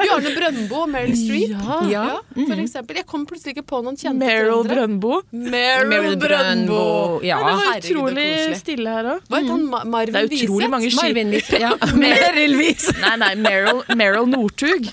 Bjarne 0.00 0.34
Brøndbo 0.36 0.82
og 0.84 0.90
Meryl 0.92 1.16
Streep. 1.18 1.54
Ja. 1.54 1.80
Ja. 1.90 2.04
for 2.36 2.62
eksempel. 2.62 3.00
Jeg 3.00 3.08
kom 3.10 3.26
plutselig 3.28 3.56
ikke 3.56 3.66
på 3.72 3.82
noen 3.84 3.98
kjente 4.00 4.20
Meryl 4.22 4.60
trøndere. 4.60 4.86
Brøndbo. 4.86 5.20
Meryl 5.32 6.09
Meryl 6.16 6.22
Brøndbo. 6.24 6.78
Brøndbo. 6.78 7.20
Ja. 7.26 7.38
Det 7.38 7.44
var 7.60 7.78
utrolig 7.78 8.56
stille 8.60 8.96
her 8.96 9.04
òg. 9.14 9.20
Hva 9.30 9.40
het 9.42 9.50
han? 9.52 9.62
Marvin 9.90 10.14
Wiseth? 10.14 10.30
Det 10.30 10.40
er 10.40 10.48
utrolig 10.48 10.70
mange 10.70 10.90
skip. 10.90 11.60
Ja. 11.60 11.70
Meryl 12.04 12.56
Wiseth. 12.60 13.00
Nei, 13.04 13.14
nei, 13.24 13.32
Meryl, 13.46 13.82
Meryl 13.96 14.28
Northug. 14.30 14.90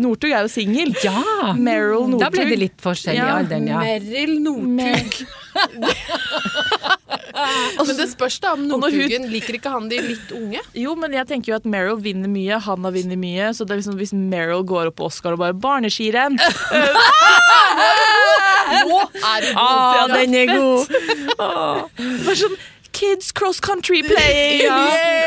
Northug 0.00 0.30
er 0.32 0.44
jo 0.46 0.48
singel. 0.52 0.94
Ja. 1.04 1.52
Meryl 1.58 2.06
Northug. 2.08 2.20
Da 2.22 2.30
ble 2.32 2.44
det 2.52 2.58
litt 2.62 2.78
forskjell 2.80 3.18
i 3.18 3.20
Ja. 3.20 3.32
alderen, 3.40 3.66
ja. 3.68 3.80
Meryl 3.84 4.36
Northug. 4.44 5.20
Men 7.88 7.96
det 7.98 8.08
spørs 8.12 8.38
da 8.42 8.54
om 8.56 8.66
Northugen 8.68 9.28
liker 9.32 9.58
ikke 9.58 9.72
han 9.72 9.88
de 9.90 10.00
litt 10.04 10.32
unge. 10.36 10.62
Jo, 10.76 10.94
men 10.98 11.14
jeg 11.16 11.26
tenker 11.30 11.52
jo 11.52 11.58
at 11.58 11.66
Meryl 11.68 12.00
vinner 12.02 12.30
mye, 12.30 12.58
han 12.62 12.86
har 12.86 12.94
vunnet 12.94 13.20
mye. 13.20 13.50
Så 13.56 13.66
det 13.66 13.74
er 13.74 13.80
liksom, 13.82 13.98
hvis 14.00 14.14
Meryl 14.16 14.64
går 14.68 14.90
opp 14.90 14.98
på 15.00 15.08
Oscar 15.10 15.36
og 15.36 15.42
bare 15.42 15.56
'barneskirenn' 15.56 16.38
Nå 18.90 18.98
er 19.00 19.44
du 19.44 19.50
god! 19.54 19.60
Ah, 19.60 20.06
den 20.14 20.34
er 20.34 20.46
god! 20.50 20.80
Bare 21.38 22.36
sånn 22.38 22.56
Kids 23.00 23.30
cross 23.32 23.60
country 23.64 24.02
playing! 24.04 24.60
Ja. 24.70 24.76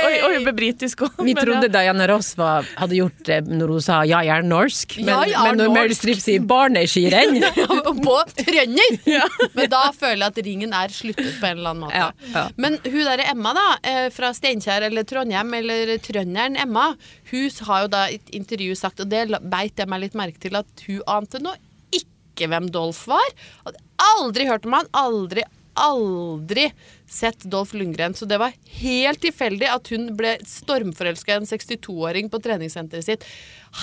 Oi, 0.05 0.17
oi, 0.27 0.33
ble 0.43 0.51
britisk 0.53 1.01
òg. 1.07 1.15
Vi 1.25 1.33
trodde 1.37 1.69
Diana 1.73 2.05
Ross 2.11 2.33
var, 2.37 2.67
hadde 2.77 2.97
gjort 2.99 3.21
det 3.25 3.37
når 3.49 3.71
hun 3.73 3.81
sa 3.81 4.01
'jeg 4.05 4.29
er 4.29 4.43
norsk', 4.45 4.97
men, 4.99 5.09
Jeg 5.09 5.33
er 5.33 5.47
men 5.47 5.57
når 5.61 5.71
Meryl. 5.73 5.95
Streep 5.97 6.19
sier 6.21 6.43
'barneskirenn' 6.43 7.39
på 8.05 8.17
trønder! 8.37 8.99
Men 9.57 9.69
da 9.71 9.81
føler 9.95 10.21
jeg 10.21 10.29
at 10.33 10.41
ringen 10.45 10.73
er 10.73 10.93
sluttet 10.93 11.39
på 11.39 11.45
en 11.49 11.57
eller 11.57 11.69
annen 11.71 11.83
måte. 11.87 11.95
Ja, 11.97 12.11
ja. 12.35 12.45
Men 12.57 12.77
hun 12.83 12.99
derre 13.07 13.25
Emma, 13.31 13.53
da, 13.57 13.65
eh, 13.83 14.09
fra 14.13 14.33
Steinkjer 14.33 14.85
eller 14.89 15.03
Trondheim, 15.03 15.53
eller 15.53 15.97
trønderen 16.03 16.59
Emma, 16.59 16.91
hun 17.31 17.49
har 17.67 17.81
jo 17.87 17.87
da 17.87 18.05
i 18.11 18.19
et 18.19 18.29
intervju 18.37 18.75
sagt, 18.77 18.99
og 18.99 19.09
det 19.09 19.25
beit 19.49 19.77
jeg 19.77 19.87
meg 19.89 20.01
litt 20.05 20.13
merke 20.19 20.39
til, 20.39 20.55
at 20.59 20.85
hun 20.87 21.01
ante 21.07 21.39
nå 21.41 21.55
ikke 21.93 22.47
hvem 22.49 22.69
Dolph 22.73 23.07
var. 23.07 23.27
Hadde 23.65 23.81
aldri 24.19 24.47
hørt 24.49 24.65
om 24.65 24.73
han, 24.77 24.87
aldri 24.93 25.43
aldri 25.79 26.67
sett 27.09 27.43
Dolph 27.49 27.75
Lundgren, 27.77 28.13
så 28.13 28.25
det 28.25 28.39
var 28.41 28.53
helt 28.79 29.21
tilfeldig 29.21 29.67
at 29.69 29.89
hun 29.93 30.09
ble 30.17 30.35
stormforelska 30.47 31.35
i 31.35 31.41
en 31.41 31.49
62-åring 31.49 32.29
på 32.33 32.41
treningssenteret 32.41 33.05
sitt. 33.05 33.27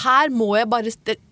Her 0.05 0.31
må 0.31 0.53
jeg 0.59 0.69
bare 0.71 0.91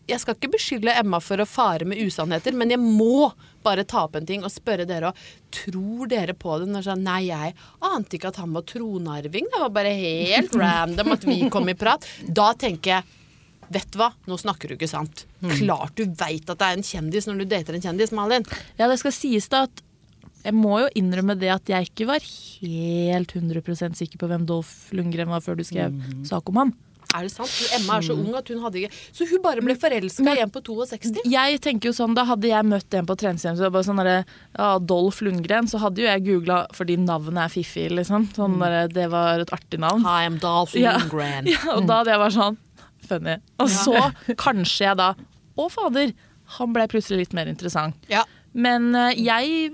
Jeg 0.08 0.20
skal 0.22 0.34
ikke 0.34 0.50
beskylde 0.54 0.94
Emma 0.98 1.20
for 1.22 1.40
å 1.42 1.46
fare 1.46 1.86
med 1.88 2.00
usannheter, 2.02 2.54
men 2.56 2.70
jeg 2.74 2.80
må 2.82 3.30
bare 3.66 3.84
ta 3.84 4.06
opp 4.06 4.16
en 4.16 4.26
ting 4.26 4.46
og 4.46 4.54
spørre 4.54 4.86
dere 4.88 5.10
òg. 5.10 5.20
Tror 5.54 6.08
dere 6.10 6.34
på 6.38 6.58
det 6.62 6.70
når 6.70 6.86
sånn 6.86 7.04
Nei, 7.04 7.20
jeg 7.28 7.54
ante 7.84 8.18
ikke 8.18 8.32
at 8.32 8.40
han 8.42 8.54
var 8.56 8.66
tronarving. 8.68 9.50
Det 9.52 9.62
var 9.62 9.74
bare 9.74 9.94
helt 9.98 10.56
random 10.56 11.14
at 11.14 11.26
vi 11.28 11.40
kom 11.52 11.68
i 11.70 11.76
prat. 11.78 12.06
Da 12.26 12.52
tenker 12.58 12.98
jeg 12.98 13.14
Vet 13.68 13.90
du 13.92 13.98
hva, 14.00 14.06
nå 14.24 14.38
snakker 14.40 14.70
du 14.70 14.78
ikke 14.78 14.88
sant. 14.88 15.26
Klart 15.58 15.98
du 15.98 16.06
veit 16.16 16.48
at 16.48 16.56
det 16.56 16.68
er 16.70 16.78
en 16.78 16.86
kjendis 16.88 17.26
når 17.28 17.42
du 17.42 17.50
dater 17.50 17.76
en 17.76 17.84
kjendis, 17.84 18.14
Malin. 18.16 18.46
Ja, 18.78 18.88
det 18.88 18.96
skal 19.02 19.12
sies 19.12 19.48
da 19.52 19.66
at 19.66 19.82
jeg 20.48 20.56
må 20.56 20.80
jo 20.82 20.90
innrømme 20.98 21.36
det 21.38 21.52
at 21.52 21.70
jeg 21.70 21.90
ikke 21.90 22.08
var 22.08 22.24
helt 22.24 23.32
100% 23.36 23.98
sikker 24.00 24.20
på 24.20 24.28
hvem 24.30 24.46
Dolph 24.48 24.92
Lundgren 24.96 25.28
var 25.32 25.44
før 25.44 25.58
du 25.58 25.64
skrev 25.68 25.92
sak 26.28 26.48
om 26.48 26.62
ham. 26.62 26.76
Er 27.16 27.24
det 27.24 27.30
sant? 27.32 27.52
Emma 27.72 27.96
er 27.96 28.04
så 28.04 28.12
ung 28.12 28.34
at 28.36 28.50
hun 28.52 28.58
hadde 28.60 28.82
ikke 28.82 28.96
Så 29.16 29.24
hun 29.30 29.40
bare 29.40 29.62
ble 29.64 29.72
forelska 29.80 30.34
i 30.36 30.42
en 30.42 30.50
på 30.52 30.60
62? 30.60 31.22
Jeg 31.32 31.60
tenker 31.64 31.88
jo 31.88 31.94
sånn, 31.96 32.12
Da 32.12 32.26
hadde 32.28 32.50
jeg 32.50 32.66
møtt 32.68 32.96
en 32.98 33.08
på 33.08 33.16
treningssenteret, 33.16 33.86
sånn 33.86 34.02
derre, 34.02 34.18
ja, 34.52 34.68
Dolph 34.76 35.22
Lundgren, 35.24 35.70
så 35.72 35.80
hadde 35.80 36.04
jo 36.04 36.10
jeg 36.10 36.24
googla 36.26 36.58
fordi 36.76 36.98
navnet 37.00 37.46
er 37.46 37.54
fiffig, 37.54 37.86
liksom. 37.96 38.28
Sånn 38.36 38.58
der, 38.60 38.92
det 38.92 39.08
var 39.14 39.40
et 39.40 39.52
artig 39.56 39.80
navn. 39.80 40.04
Hi, 40.04 40.26
I'm 40.28 40.36
Dolph 40.42 40.76
Lundgren. 40.76 41.48
Ja, 41.54 41.62
og 41.78 41.88
da 41.88 42.02
hadde 42.02 42.12
jeg 42.12 42.22
vært 42.26 42.36
sånn 42.36 42.60
funny. 43.08 43.38
Og 43.64 43.72
så 43.72 44.10
kanskje 44.36 44.90
jeg 44.90 45.00
da 45.00 45.12
Å, 45.16 45.70
fader! 45.72 46.12
Han 46.58 46.76
ble 46.76 46.84
plutselig 46.92 47.24
litt 47.24 47.34
mer 47.36 47.48
interessant. 47.50 47.96
Ja. 48.12 48.22
Men 48.52 48.92
eh, 48.96 49.16
jeg 49.20 49.72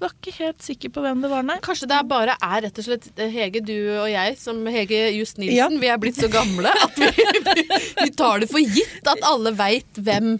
var 0.00 0.12
ikke 0.14 0.34
helt 0.38 0.62
sikker 0.62 0.92
på 0.94 1.02
hvem 1.04 1.20
det 1.24 1.30
var, 1.32 1.42
nei. 1.48 1.56
Kanskje 1.64 1.88
det 1.90 1.96
er 1.98 2.06
bare 2.10 2.36
er 2.42 2.62
rett 2.66 2.78
og 2.78 2.86
slett 2.86 3.08
eh, 3.18 3.30
Hege, 3.34 3.60
du 3.64 3.74
og 3.98 4.08
jeg, 4.12 4.36
som 4.38 4.60
Hege 4.66 5.02
Just 5.16 5.38
Nilsen, 5.38 5.56
Ja. 5.56 5.68
vi 5.82 5.90
er 5.92 5.98
blitt 6.02 6.20
så 6.20 6.28
gamle 6.32 6.70
at 6.70 6.98
vi, 7.02 7.10
vi 8.04 8.10
tar 8.18 8.40
det 8.44 8.50
for 8.52 8.60
gitt 8.78 9.06
at 9.10 9.22
alle 9.26 9.52
veit 9.58 9.98
hvem 9.98 10.36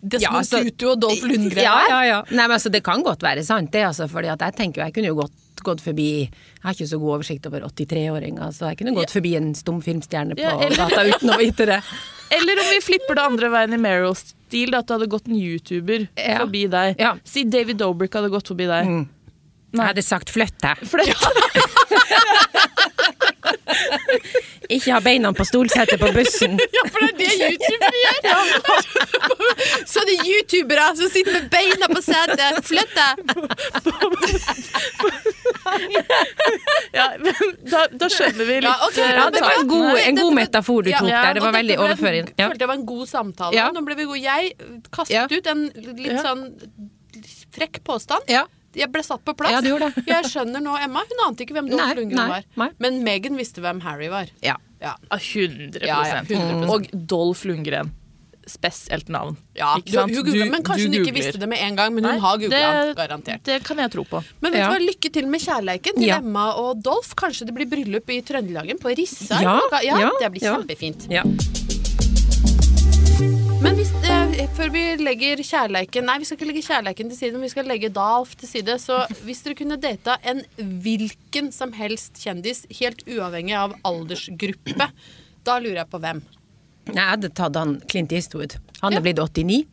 Desmond 0.00 0.22
Ja, 0.24 0.30
altså- 0.38 0.62
Tutu 0.64 0.86
og 0.94 1.00
Dolph 1.02 1.26
Lundgren 1.28 1.60
Ja, 1.66 1.74
er. 1.84 1.90
ja, 1.92 2.00
ja. 2.08 2.20
Nei, 2.30 2.46
men 2.46 2.56
altså, 2.56 2.70
det 2.72 2.80
kan 2.86 3.02
godt 3.04 3.20
være 3.26 3.42
sant, 3.44 3.68
det. 3.74 3.82
Altså, 3.84 4.06
fordi 4.08 4.30
at 4.32 4.40
jeg 4.46 4.56
tenker 4.56 4.80
jo, 4.80 4.86
jeg 4.88 4.94
kunne 4.96 5.10
jo 5.12 5.18
gått, 5.62 5.80
gått 5.80 5.84
forbi 5.84 6.06
Jeg 6.26 6.62
har 6.64 6.72
ikke 6.74 6.88
så 6.90 6.98
god 7.00 7.14
oversikt 7.18 7.46
over 7.46 7.60
83-åringer, 7.68 8.50
så 8.56 8.70
jeg 8.70 8.78
kunne 8.80 8.94
gått 8.96 9.12
forbi 9.14 9.36
en 9.38 9.52
stumfilmstjerne 9.54 10.34
på 10.36 10.42
Ja, 10.42 10.56
eller- 10.60 10.76
gata 10.76 11.04
uten 11.08 11.30
å 11.30 11.38
vite 11.38 11.66
det. 11.66 11.80
Eller 12.36 12.60
om 12.62 12.68
vi 12.70 12.80
flipper 12.80 13.14
det 13.18 13.22
andre 13.26 13.48
veien 13.50 13.72
i 13.74 13.78
Meryl-stil, 13.82 14.74
at 14.78 14.86
det 14.86 14.94
hadde 14.94 15.08
gått 15.10 15.26
en 15.28 15.34
YouTuber 15.38 16.08
Ja. 16.16 16.38
forbi 16.44 16.66
deg. 16.70 16.96
Ja. 17.02 17.16
Si 17.24 17.42
David 17.44 17.76
Dobrik 17.82 18.14
hadde 18.14 18.30
gått 18.30 18.46
forbi 18.52 18.66
deg. 18.70 18.86
Jeg 19.72 19.82
hadde 19.86 20.02
sagt 20.02 20.30
flytt 20.30 20.58
deg. 20.62 20.78
Flytt. 20.86 21.14
Ikke 24.70 24.92
ha 24.94 25.00
beina 25.02 25.32
på 25.34 25.44
stolsetet 25.48 26.00
på 26.00 26.10
bussen. 26.14 26.58
Ja, 26.76 26.82
for 26.92 27.02
det 27.18 27.26
er 27.26 27.38
det 27.40 27.48
youtubere 27.50 27.98
gjør! 28.04 28.46
Sånne 29.92 30.14
youtubere 30.24 30.86
som 30.98 31.10
sitter 31.12 31.32
med 31.38 31.48
beina 31.52 31.88
på 31.90 32.02
setet. 32.04 32.60
Flytt 32.68 32.94
deg! 32.98 33.14
Ja, 36.90 37.04
men 37.20 37.34
da, 37.70 37.84
da 37.94 38.08
skjønner 38.10 38.46
vi 38.48 38.56
litt 38.62 38.66
Ja, 38.66 38.74
ok, 38.86 38.96
eh, 38.98 39.10
Ja, 39.14 39.26
det 39.30 39.42
var 39.44 39.58
en 39.60 39.68
god, 39.70 39.98
en 40.00 40.16
god 40.18 40.32
metafor 40.34 40.82
du 40.86 40.90
Ja, 40.90 40.98
tok 41.02 41.10
ja, 41.10 41.20
der. 41.26 41.36
Det 41.38 41.42
var 41.44 41.54
veldig 41.54 41.76
overføring. 41.84 42.30
Ja. 42.34 42.48
følte 42.50 42.64
jeg 42.64 42.70
var 42.72 42.78
en 42.80 42.86
god 42.88 43.10
samtale. 43.10 43.66
Nå 43.76 43.82
ble 43.86 43.98
vi 44.00 44.08
gode. 44.08 44.22
Jeg 44.24 44.54
kastet 44.94 45.36
ut 45.36 45.52
en 45.52 45.66
litt 46.00 46.18
sånn 46.24 46.46
frekk 47.54 47.82
påstand. 47.86 48.26
Ja. 48.30 48.46
Jeg 48.74 48.90
ble 48.92 49.02
satt 49.02 49.24
på 49.24 49.34
plass. 49.36 49.52
Ja, 49.52 49.60
du 49.60 49.68
gjorde 49.72 49.92
det. 49.94 50.04
Jeg 50.06 50.24
skjønner 50.30 50.60
nå 50.62 50.76
Emma. 50.82 51.00
Hun 51.10 51.24
ante 51.26 51.42
ikke 51.44 51.54
hvem 51.58 51.70
Dolph 51.70 51.94
Lundgren 51.98 52.14
nei, 52.20 52.28
var. 52.28 52.44
nei. 52.56 52.68
Men 52.78 53.02
Megan 53.02 53.36
visste 53.36 53.60
hvem 53.64 53.80
Harry 53.82 54.08
var. 54.08 54.28
Ja. 54.42 54.56
Ja. 54.80 54.94
Ja, 55.10 55.16
100, 55.18 55.82
Ja, 55.84 56.02
ja, 56.06 56.22
100%. 56.24 56.68
Og 56.70 56.86
Dolph 57.06 57.42
Lundgren. 57.46 57.90
Spesielt 58.50 59.08
navn. 59.12 59.36
Ja, 59.54 59.74
Ikke 59.78 59.90
du, 59.90 59.92
sant? 59.92 60.10
hun 60.14 60.24
googlet, 60.24 60.44
Du- 60.48 60.50
men 60.50 60.62
kanskje 60.66 60.86
du 60.90 60.96
hun 60.98 61.04
ikke 61.06 61.14
visste 61.14 61.38
det 61.38 61.48
med 61.48 61.58
en 61.62 61.76
gang. 61.76 61.92
Men 61.94 62.04
hun 62.04 62.12
Nei, 62.14 62.18
har 62.24 62.38
googla 62.38 62.50
det- 62.88 62.96
garantert. 62.96 63.42
Det 63.44 63.62
kan 63.62 63.76
jeg 63.78 63.90
tro 63.92 64.04
på. 64.04 64.24
Men 64.40 64.52
vet 64.52 64.58
Ja. 64.60 64.68
du 64.70 64.74
hva, 64.74 64.80
lykke 64.88 65.12
til 65.12 65.26
med 65.28 65.40
kjærleiken 65.40 65.94
til 65.94 66.08
Ja. 66.08 66.18
Emma 66.18 66.52
og 66.56 66.82
Dolph. 66.82 67.14
Kanskje 67.14 67.46
det 67.46 67.54
blir 67.54 67.66
bryllup 67.70 68.08
i 68.10 68.20
Trøndelagen, 68.22 68.78
på 68.80 68.96
Rissa? 68.96 69.40
Ja, 69.40 69.60
ja, 69.82 69.98
ja, 70.00 70.10
det 70.18 70.32
blir 70.32 70.42
ja. 70.42 70.56
kjempefint. 70.56 71.06
ja. 71.10 71.22
Eh, 74.38 74.46
før 74.56 74.70
vi 74.72 74.82
legger 75.00 75.40
kjærleiken 75.44 76.06
Nei, 76.06 76.18
vi 76.22 76.26
skal 76.28 76.38
ikke 76.38 76.48
legge 76.50 76.62
kjærleiken 76.66 77.10
til 77.10 77.18
side, 77.18 77.32
men 77.36 77.44
vi 77.46 77.52
skal 77.52 77.66
legge 77.68 77.90
Dalf 77.94 78.34
til 78.38 78.48
side. 78.50 78.76
Så 78.82 79.00
hvis 79.26 79.42
dere 79.44 79.56
kunne 79.58 79.78
data 79.80 80.16
en 80.30 80.42
hvilken 80.84 81.50
som 81.54 81.72
helst 81.76 82.20
kjendis, 82.22 82.62
helt 82.80 83.02
uavhengig 83.10 83.56
av 83.58 83.74
aldersgruppe, 83.86 84.90
da 85.46 85.58
lurer 85.62 85.82
jeg 85.82 85.90
på 85.92 86.00
hvem. 86.04 86.22
Nei, 86.90 86.94
Jeg 86.96 87.10
hadde 87.12 87.30
tatt 87.38 87.58
han 87.58 87.76
Clint 87.90 88.12
Eastwood. 88.16 88.56
Han 88.80 88.92
er 88.94 89.00
Ja. 89.00 89.04
blitt 89.04 89.18
89. 89.20 89.66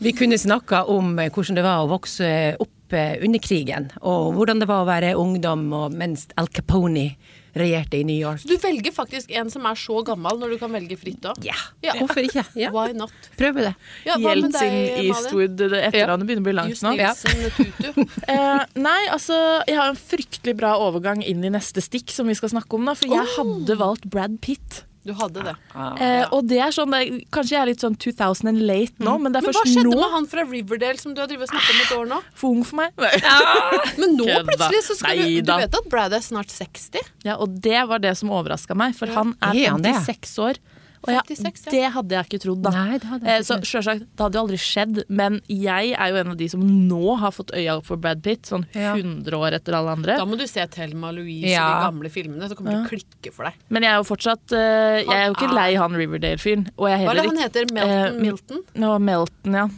Vi 0.00 0.12
kunne 0.12 0.38
snakka 0.38 0.84
om 0.88 1.18
eh, 1.18 1.30
hvordan 1.30 1.54
det 1.56 1.64
var 1.64 1.84
å 1.84 1.88
vokse 1.90 2.56
opp 2.60 2.70
eh, 2.96 3.18
under 3.24 3.38
krigen, 3.42 3.90
og 4.00 4.32
hvordan 4.36 4.60
det 4.62 4.68
var 4.70 4.84
å 4.84 4.88
være 4.88 5.14
ungdom 5.18 5.68
og 5.76 5.92
mens 5.96 6.26
Al 6.40 6.48
Capone 6.48 7.12
regjerte 7.50 7.98
i 7.98 8.04
New 8.06 8.14
York. 8.14 8.38
Så 8.44 8.46
du 8.46 8.60
velger 8.62 8.92
faktisk 8.94 9.32
en 9.34 9.48
som 9.50 9.64
er 9.66 9.74
så 9.74 9.96
gammel, 10.06 10.36
når 10.38 10.52
du 10.54 10.58
kan 10.60 10.70
velge 10.70 10.94
fritt 10.98 11.24
òg? 11.26 11.40
Ja, 11.42 11.56
Ja. 11.82 11.96
hvorfor 11.98 12.22
ikke? 12.22 12.44
Ja. 12.62 12.70
Why 12.70 12.92
not? 12.94 13.10
Prøve 13.36 13.64
det. 13.66 13.72
Ja, 14.06 14.16
med 14.22 14.38
Jeltsin. 14.44 14.76
Eastwood 15.08 15.56
det 15.58 15.80
Etternavnet 15.88 16.28
begynner 16.28 16.44
å 16.44 16.46
bli 16.46 16.54
langt 16.60 16.84
nå. 16.86 16.94
Eh, 18.30 18.62
nei, 18.78 19.00
altså 19.10 19.34
Jeg 19.66 19.76
har 19.80 19.90
en 19.90 19.98
fryktelig 19.98 20.54
bra 20.60 20.76
overgang 20.78 21.24
inn 21.26 21.42
i 21.44 21.50
neste 21.50 21.82
stikk, 21.82 22.12
som 22.14 22.30
vi 22.30 22.36
skal 22.38 22.52
snakke 22.54 22.78
om. 22.78 22.86
da 22.86 22.94
For 22.94 23.10
jeg 23.10 23.26
hadde 23.34 23.76
valgt 23.80 24.06
Brad 24.12 24.38
Pitt. 24.44 24.84
Du 25.02 25.14
hadde 25.16 25.40
det. 25.46 25.54
Eh, 25.74 26.26
og 26.28 26.44
det 26.50 26.58
er 26.60 26.72
sånn 26.76 26.90
det, 26.92 26.98
er- 27.06 27.20
Kanskje 27.32 27.54
jeg 27.54 27.60
er 27.62 27.68
litt 27.70 27.80
sånn 27.80 27.94
2000 27.96 28.48
and 28.50 28.60
late 28.68 29.00
nå, 29.00 29.14
men 29.22 29.32
det 29.32 29.40
er 29.40 29.46
Men 29.48 29.54
hva 29.56 29.62
skjedde 29.64 29.84
nå. 29.88 29.94
med 30.02 30.10
han 30.12 30.26
fra 30.28 30.44
Riverdale 30.44 31.00
som 31.00 31.14
du 31.16 31.22
har 31.22 31.30
drevet 31.30 31.48
og 31.48 31.54
snakket 31.54 31.70
om 31.72 31.80
et 31.86 31.94
år 31.96 32.10
nå? 32.10 32.18
For 32.34 32.50
ung 32.52 32.64
for 32.68 32.76
meg. 32.82 32.92
Men 34.00 34.16
nå 34.18 34.26
Kødda. 34.28 34.44
plutselig 34.50 34.82
så 34.90 34.98
skal 35.00 35.16
du 35.16 35.22
Nei 35.24 35.40
Du 35.40 35.52
vet 35.64 35.78
at 35.80 35.88
Brad 35.88 36.12
er 36.12 36.20
snart 36.24 36.52
60? 36.52 37.00
Ja, 37.24 37.38
og 37.40 37.56
det 37.64 37.80
var 37.88 37.98
det 38.04 38.12
som 38.20 38.28
overraska 38.30 38.76
meg, 38.76 38.92
for 38.98 39.08
han 39.16 39.32
Er 39.40 39.56
56 39.56 40.36
år. 40.44 40.60
Og 41.00 41.12
ja, 41.14 41.20
56, 41.24 41.64
ja. 41.64 41.70
det 41.72 41.92
hadde 41.94 42.14
jeg 42.16 42.26
ikke 42.28 42.40
trodd, 42.42 42.60
da. 42.66 42.70
Nei, 42.74 42.98
det 43.00 43.08
hadde 43.08 43.24
jeg 43.24 43.32
Eh, 43.32 43.40
ikke 43.40 43.48
så 43.48 43.56
selvsagt, 43.80 44.02
det 44.16 44.20
hadde 44.26 44.36
jo 44.36 44.42
aldri 44.44 44.58
skjedd, 44.60 44.98
men 45.08 45.40
jeg 45.48 45.94
er 45.96 46.10
jo 46.12 46.16
en 46.20 46.28
av 46.34 46.36
de 46.36 46.48
som 46.52 46.60
nå 46.90 47.14
har 47.22 47.32
fått 47.32 47.54
øya 47.56 47.78
opp 47.78 47.86
for 47.88 47.96
Brad 47.96 48.22
Pitt, 48.22 48.42
sånn 48.50 48.66
Ja. 48.76 48.94
100 48.94 49.32
år 49.40 49.56
etter 49.56 49.72
alle 49.78 49.94
andre. 49.96 50.16
Da 50.20 50.26
må 50.28 50.36
du 50.36 50.46
se 50.46 50.66
Thelma 50.66 51.10
Louise 51.16 51.46
i 51.48 51.52
Ja. 51.54 51.64
de 51.80 51.86
gamle 51.88 52.10
filmene. 52.12 52.48
Så 52.50 52.54
kommer 52.58 52.72
det 52.76 52.84
til 52.84 52.98
å 52.98 53.00
klikke 53.00 53.32
for 53.32 53.44
deg. 53.48 53.54
Men 53.70 53.82
jeg 53.82 53.92
er 53.92 53.96
jo 53.96 54.08
fortsatt 54.14 54.52
eh, 54.52 55.00
Jeg 55.04 55.16
er 55.16 55.26
jo 55.28 55.34
ikke 55.38 55.54
lei 55.54 55.74
han 55.76 55.92
Riverdale-fyren. 55.92 56.66
Er 56.68 56.72
Hva 56.76 56.90
er 57.10 57.14
det 57.14 57.26
han 57.26 57.36
heter? 57.48 57.64
Melton? 57.72 58.16
eh, 58.16 58.20
Milton? 58.20 58.62
Nå, 58.76 58.98
Melton, 59.00 59.52
ja. 59.54 59.68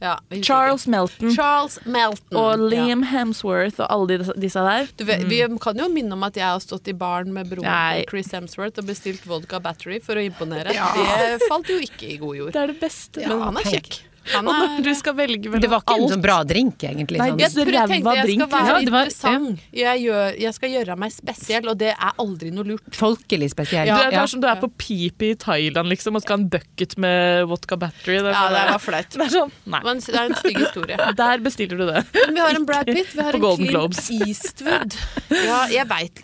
Ja, 0.00 0.16
Charles 0.46 0.86
Melton. 0.86 1.32
Charles 1.34 1.78
Melton. 1.84 2.36
Og 2.38 2.58
Ja. 2.58 2.68
Liam 2.70 3.02
Hemsworth 3.02 3.80
og 3.80 3.86
alle 3.90 4.18
de, 4.18 4.32
disse 4.38 4.62
der. 4.62 4.86
Du 4.96 5.04
vet, 5.04 5.24
Vi 5.28 5.40
kan 5.60 5.76
jo 5.78 5.88
minne 5.88 6.12
om 6.12 6.22
at 6.22 6.36
jeg 6.38 6.46
har 6.46 6.58
stått 6.62 6.86
i 6.88 6.92
baren 6.94 7.32
med 7.34 7.48
broren 7.50 7.66
Nei. 7.66 8.02
til 8.04 8.10
Chris 8.12 8.30
Hemsworth 8.32 8.78
og 8.78 8.86
bestilt 8.86 9.24
vodka 9.26 9.58
battery 9.60 9.98
for 10.00 10.14
å 10.14 10.22
imponere. 10.24 10.70
Det 10.70 11.48
falt 11.48 11.66
jo 11.68 11.78
ikke 11.82 12.12
i 12.14 12.16
god 12.20 12.36
jord. 12.36 12.52
Det 12.52 12.62
er 12.62 12.66
det 12.74 12.80
beste. 12.80 13.26
Men 13.26 13.42
han 13.42 13.56
er 13.56 13.62
kjekk. 13.74 14.00
Han 14.34 14.48
Og 14.48 14.54
når 14.54 14.78
er 14.78 14.82
du 14.82 14.94
skal 14.94 15.14
velge 15.14 15.60
Det 15.60 15.70
var 15.70 15.80
ikke 15.82 15.96
en 15.98 16.08
sånn 16.12 16.22
bra 16.22 16.36
drink, 16.44 16.78
egentlig. 16.82 17.18
Nei, 17.18 17.28
Sånn. 17.30 17.38
jeg 17.38 17.50
tenkte 17.50 17.72
jeg 17.72 17.88
drink, 17.88 18.42
skal 18.42 18.52
være. 18.52 18.66
Ja, 18.68 18.90
var- 18.90 19.06
interessant. 19.06 19.60
Jeg, 19.72 20.02
gjør, 20.04 20.38
jeg 20.40 20.54
skal 20.54 20.70
gjøre 20.70 20.96
meg 20.98 21.12
spesiell, 21.12 21.68
og 21.68 21.78
det 21.78 21.92
er 21.94 22.12
aldri 22.18 22.50
noe 22.52 22.64
lurt. 22.64 22.90
Folkelig 22.94 23.50
spesiell. 23.54 23.86
Du 23.86 23.92
er, 23.92 24.10
det 24.10 24.12
Ja. 24.18 24.22
er 24.22 24.26
som 24.26 24.40
du 24.40 24.46
er 24.48 24.56
på 24.56 24.70
Pipi 24.78 25.30
i 25.30 25.34
Thailand 25.34 25.88
liksom, 25.88 26.16
og 26.16 26.22
skal 26.22 26.36
ha 26.38 26.42
en 26.42 26.48
bucket 26.48 26.96
med 26.98 27.46
vodka 27.48 27.76
battery. 27.76 28.18
Det 28.18 28.26
er, 28.26 28.30
Ja, 28.32 28.48
sånn- 28.48 28.56
det 28.58 28.70
var 28.70 28.78
flaut. 28.78 29.10
det 29.18 29.20
er 29.20 29.32
sånn. 29.38 29.52
Det 29.64 29.74
en- 29.74 30.14
er 30.14 30.24
en 30.24 30.34
stygg 30.34 30.58
historie. 30.58 30.96
Der 31.16 31.38
bestiller 31.38 31.76
du 31.78 31.86
det. 31.86 32.04
Men 32.26 32.34
vi 32.34 32.40
har 32.40 32.54
en 32.54 32.64
Brad 32.66 32.86
Pitt, 32.86 33.12
vi 33.14 33.22
har 33.22 33.32
en 33.34 33.40
Golden 33.40 33.66
Clint 33.66 33.70
Globes. 33.70 34.10
Eastwood. 34.10 34.94
Ja, 35.30 35.66
jeg 35.66 35.86
veit 35.88 36.22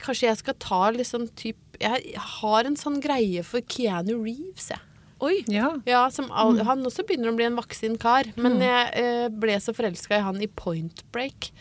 Kanskje 0.00 0.28
jeg 0.28 0.36
skal 0.38 0.54
ta 0.58 0.90
liksom 0.90 1.28
typ 1.34 1.56
Jeg 1.80 2.14
har 2.16 2.64
en 2.64 2.76
sånn 2.76 3.00
greie 3.02 3.42
for 3.44 3.60
Keanu 3.60 4.22
Reeves, 4.22 4.68
jeg. 4.70 4.78
Oi. 5.22 5.44
Ja. 5.50 5.70
Ja, 5.88 6.02
all, 6.30 6.58
Han 6.66 6.84
også 6.86 7.04
begynner 7.06 7.30
å 7.30 7.38
bli 7.38 7.46
en 7.46 7.58
voksen 7.58 7.96
kar. 8.02 8.28
Mm. 8.34 8.42
Men 8.46 8.60
jeg 8.64 8.90
eh, 9.00 9.28
ble 9.30 9.56
så 9.62 9.74
forelska 9.76 10.18
i 10.18 10.26
han 10.26 10.42
i 10.42 10.50
Point 10.50 11.04
Break. 11.14 11.52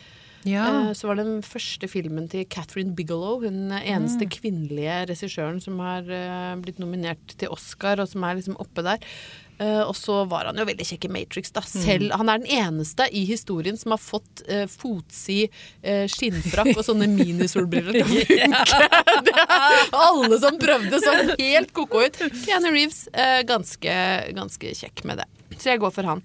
ja. 0.47 0.65
Eh, 0.67 0.91
så 0.97 1.07
var 1.07 1.19
det 1.19 1.27
den 1.29 1.45
første 1.45 1.87
filmen 1.91 2.27
til 2.31 2.47
Catherine 2.51 2.95
Bigelow, 2.97 3.43
hun 3.45 3.71
eneste 3.77 4.27
kvinnelige 4.31 5.03
regissøren 5.11 5.61
som 5.63 5.79
har 5.83 6.09
eh, 6.09 6.55
blitt 6.63 6.81
nominert 6.83 7.37
til 7.37 7.53
Oscar, 7.53 8.01
og 8.03 8.09
som 8.11 8.25
er 8.27 8.39
liksom 8.39 8.59
oppe 8.61 8.85
der. 8.85 9.13
Eh, 9.61 9.81
og 9.81 9.95
så 9.97 10.23
var 10.29 10.49
han 10.49 10.57
jo 10.57 10.65
veldig 10.67 10.85
kjekk 10.87 11.07
i 11.07 11.11
Matrix. 11.13 11.53
da 11.53 11.61
Selv, 11.67 12.13
Han 12.17 12.29
er 12.29 12.41
den 12.41 12.49
eneste 12.49 13.07
i 13.11 13.23
historien 13.29 13.77
som 13.77 13.93
har 13.95 14.01
fått 14.01 14.43
uh, 14.49 14.65
fotsid 14.69 15.53
uh, 15.85 16.05
skinnfrakk 16.09 16.73
og 16.73 16.83
sånne 16.85 17.07
minisolbriller 17.11 17.99
til 17.99 18.05
å 18.05 18.09
funke. 18.11 18.89
Det 19.29 19.35
er 19.43 19.95
alle 19.97 20.39
som 20.41 20.59
prøvde, 20.61 20.99
så 21.03 21.15
helt 21.39 21.73
ko-ko 21.75 22.03
ut. 22.07 22.19
Keanu 22.43 22.71
Reeves, 22.71 23.05
eh, 23.13 23.41
ganske, 23.47 23.97
ganske 24.35 24.73
kjekk 24.77 25.05
med 25.09 25.23
det. 25.23 25.29
Så 25.59 25.73
jeg 25.73 25.83
går 25.83 25.93
for 25.93 26.09
han. 26.09 26.23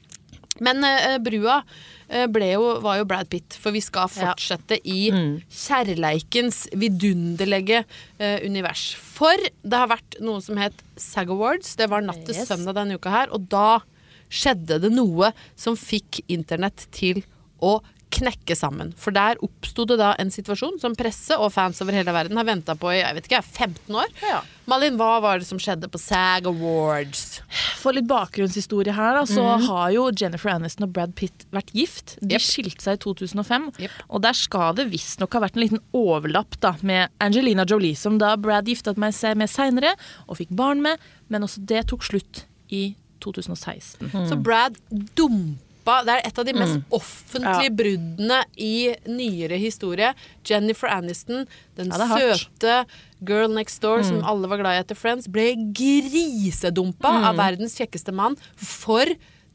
Men 0.65 0.83
uh, 0.85 1.17
brua 1.23 1.61
eh, 2.09 2.27
jo, 2.53 2.81
var 2.85 2.99
jo 3.01 3.05
Brad 3.09 3.29
Pitt. 3.31 3.57
For 3.61 3.75
vi 3.75 3.81
skal 3.85 4.09
Ja. 4.09 4.33
fortsette 4.33 4.79
i 4.85 5.11
kjærleikens 5.51 6.67
vidunderlige 6.73 7.85
uh, 8.21 8.39
univers. 8.47 8.95
For 8.97 9.37
det 9.63 9.79
har 9.79 9.89
vært 9.93 10.19
noe 10.25 10.41
som 10.45 10.57
het 10.61 10.75
SAG 10.97 11.31
Awards. 11.31 11.77
Det 11.77 11.89
var 11.91 12.03
natt 12.03 12.25
til 12.27 12.35
Yes. 12.35 12.49
søndag 12.49 12.75
denne 12.75 12.99
uka 12.99 13.11
her. 13.11 13.29
Og 13.33 13.49
da 13.49 13.81
skjedde 14.29 14.81
det 14.83 14.93
noe 14.93 15.33
som 15.57 15.77
fikk 15.77 16.23
internett 16.29 16.87
til 16.93 17.23
å 17.61 17.79
knekke 18.15 18.57
sammen. 18.57 18.93
For 18.99 19.15
der 19.15 19.41
oppsto 19.45 19.85
det 19.89 19.99
da 20.01 20.13
en 20.21 20.31
situasjon 20.33 20.79
som 20.83 20.97
presse 20.99 21.37
og 21.37 21.53
fans 21.55 21.81
over 21.85 21.97
hele 21.97 22.13
verden 22.15 22.39
har 22.41 22.47
venta 22.49 22.77
på 22.79 22.91
i 22.95 23.01
jeg 23.01 23.17
vet 23.17 23.29
ikke, 23.29 23.43
15 23.43 23.99
år. 24.01 24.15
Ja. 24.25 24.41
Malin, 24.69 24.99
hva 25.01 25.19
var 25.25 25.41
det 25.41 25.49
som 25.49 25.61
skjedde 25.61 25.89
på 25.89 26.01
SAG 26.01 26.49
Awards? 26.51 27.41
For 27.81 27.97
litt 27.97 28.09
bakgrunnshistorie 28.11 28.93
her, 28.97 29.17
da, 29.17 29.25
så 29.29 29.45
har 29.65 29.93
jo 29.95 30.09
Jennifer 30.13 30.53
Aniston 30.53 30.89
og 30.89 30.95
Brad 30.97 31.15
Pitt 31.19 31.47
vært 31.55 31.73
gift. 31.77 32.17
De 32.21 32.37
yep. 32.37 32.45
skilte 32.45 32.85
seg 32.85 32.99
i 32.99 33.03
2005, 33.07 33.71
yep. 33.81 34.01
og 34.09 34.25
der 34.27 34.37
skal 34.37 34.77
det 34.77 34.89
visstnok 34.93 35.37
ha 35.37 35.45
vært 35.47 35.57
en 35.57 35.65
liten 35.65 35.85
overlapp 35.97 36.59
da, 36.65 36.75
med 36.85 37.15
Angelina 37.25 37.65
Jolie, 37.69 37.97
som 37.97 38.19
da 38.21 38.35
Brad 38.41 38.69
gifta 38.69 38.97
seg 39.17 39.39
med 39.41 39.53
seinere 39.53 39.95
og 40.27 40.41
fikk 40.43 40.53
barn 40.59 40.85
med, 40.85 41.01
men 41.33 41.47
også 41.47 41.65
det 41.69 41.87
tok 41.93 42.05
slutt 42.05 42.45
i 42.69 42.91
2016. 43.25 44.13
Så 44.29 44.37
Brad 44.37 44.77
dumpa 45.17 45.68
Det 46.07 46.15
er 46.17 46.27
et 46.29 46.39
av 46.39 46.45
de 46.49 46.53
mest 46.57 46.77
Mm. 46.79 46.85
offentlige 46.99 47.71
bruddene 47.79 48.39
i 48.57 48.95
nyere 49.07 49.59
historie. 49.59 50.13
Jennifer 50.45 50.89
Aniston, 50.93 51.47
den 51.77 51.89
Ja, 51.93 52.07
søte 52.09 52.85
girl 53.25 53.49
next 53.55 53.81
door 53.83 53.99
Mm. 54.03 54.09
som 54.09 54.25
alle 54.25 54.49
var 54.49 54.59
glad 54.59 54.77
i 54.77 54.83
etter 54.85 54.97
Friends, 54.97 55.27
ble 55.29 55.55
grisedumpa 55.73 57.11
Mm. 57.11 57.25
av 57.25 57.37
verdens 57.37 57.75
kjekkeste 57.79 58.13
mann 58.15 58.37
for 58.57 59.05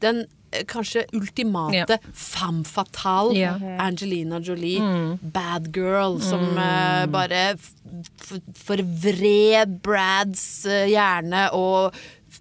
den 0.00 0.26
eh, 0.52 0.62
kanskje 0.64 1.04
ultimate 1.12 1.74
yeah. 1.74 1.98
femme 2.12 2.62
fatale 2.64 3.34
yeah. 3.34 3.58
Angelina 3.82 4.38
Jolie. 4.40 4.78
Mm. 4.78 5.18
Bad 5.32 5.72
girl 5.74 6.20
som 6.20 6.56
eh, 6.58 7.06
bare 7.06 7.54
f- 7.58 7.72
f- 8.20 8.40
forvred 8.54 9.80
Brads 9.82 10.64
uh, 10.66 10.84
hjerne 10.86 11.48
og 11.52 11.94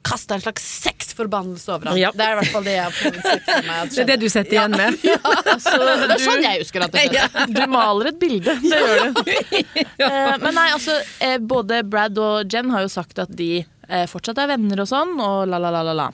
kasta 0.04 0.36
en 0.38 0.44
slags 0.44 0.66
sexforbannelse 0.84 1.72
over 1.74 1.92
ham. 1.92 1.98
Ja. 2.00 2.12
Det 2.14 2.26
er 2.26 2.36
i 2.36 2.40
hvert 2.42 2.54
fall 2.54 2.66
det 2.68 2.76
jeg 2.76 2.84
har 2.84 2.96
sett 2.98 3.52
meg. 3.68 3.92
Det 3.94 4.02
er 4.04 4.10
det 4.12 4.20
du 4.22 4.28
setter 4.32 4.58
igjen 4.58 4.76
med. 4.78 4.98
Altså, 5.24 5.78
Det 5.80 6.16
er 6.18 6.24
sånn 6.24 6.44
jeg 6.44 6.64
husker 6.64 6.86
at 6.88 6.96
det 6.96 7.06
skjedde. 7.08 7.46
Du 7.54 7.62
maler 7.72 8.12
et 8.12 8.20
bilde, 8.22 8.58
det 8.64 8.82
gjør 8.84 9.06
du. 9.06 9.24
Eh, 10.04 10.34
men 10.42 10.56
nei, 10.58 10.66
altså, 10.74 10.96
eh, 11.24 11.38
både 11.40 11.78
Brad 11.88 12.18
og 12.20 12.52
Jen 12.52 12.72
har 12.74 12.84
jo 12.84 12.90
sagt 12.92 13.20
at 13.22 13.32
de 13.38 13.62
eh, 13.62 14.04
fortsatt 14.10 14.40
er 14.42 14.50
venner 14.52 14.82
og 14.84 14.90
sånn, 14.90 15.14
og 15.22 15.46
la, 15.48 15.60
la, 15.62 15.70
la, 15.72 15.84
la, 15.86 15.94
la. 15.96 16.08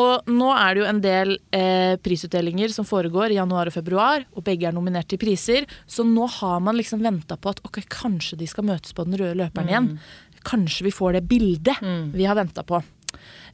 Og 0.00 0.26
nå 0.32 0.48
er 0.56 0.74
det 0.74 0.82
jo 0.82 0.88
en 0.88 1.00
del 1.04 1.34
eh, 1.54 1.94
prisutdelinger 2.02 2.72
som 2.74 2.88
foregår 2.88 3.34
i 3.34 3.38
januar 3.38 3.70
og 3.70 3.76
februar, 3.76 4.24
og 4.34 4.46
begge 4.48 4.66
er 4.70 4.74
nominert 4.76 5.10
til 5.12 5.20
priser, 5.22 5.68
så 5.86 6.06
nå 6.08 6.26
har 6.40 6.58
man 6.64 6.78
liksom 6.80 7.04
venta 7.04 7.38
på 7.38 7.52
at 7.52 7.62
ok, 7.68 7.82
kanskje 7.92 8.40
de 8.40 8.48
skal 8.50 8.66
møtes 8.72 8.96
på 8.96 9.06
den 9.06 9.18
røde 9.20 9.38
løperen 9.38 9.70
igjen. 9.70 9.90
Kanskje 10.48 10.88
vi 10.88 10.94
får 10.94 11.18
det 11.18 11.26
bildet 11.30 11.82
vi 12.14 12.26
har 12.26 12.38
venta 12.38 12.64
på. 12.66 12.80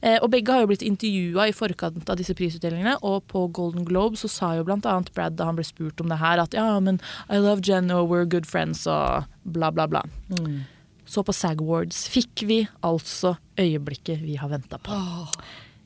Eh, 0.01 0.17
og 0.21 0.29
begge 0.33 0.53
har 0.53 0.63
jo 0.63 0.69
blitt 0.69 0.85
intervjua 0.85 1.47
i 1.49 1.55
forkant 1.55 2.09
av 2.11 2.19
disse 2.19 2.35
prisutdelingene, 2.37 2.97
og 3.05 3.25
på 3.31 3.47
Golden 3.55 3.87
Globe 3.87 4.19
så 4.19 4.29
sa 4.31 4.53
jo 4.57 4.65
blant 4.67 4.85
annet 4.89 5.11
Brad 5.15 5.37
da 5.39 5.49
han 5.49 5.57
ble 5.57 5.65
spurt 5.67 6.01
om 6.03 6.11
det 6.11 6.19
her, 6.21 6.41
at 6.43 6.55
ja, 6.57 6.67
men 6.83 6.99
I 7.29 7.41
love 7.41 7.65
Jen 7.65 7.91
og 7.95 8.11
we're 8.11 8.29
good 8.29 8.47
friends 8.49 8.85
og 8.89 9.29
bla, 9.43 9.71
bla, 9.73 9.87
bla. 9.89 10.03
Så 11.05 11.21
på 11.25 11.33
SAG 11.35 11.61
Awards 11.61 12.05
fikk 12.09 12.45
vi 12.49 12.63
altså 12.85 13.35
øyeblikket 13.61 14.23
vi 14.25 14.39
har 14.41 14.49
venta 14.51 14.79
på. 14.81 14.97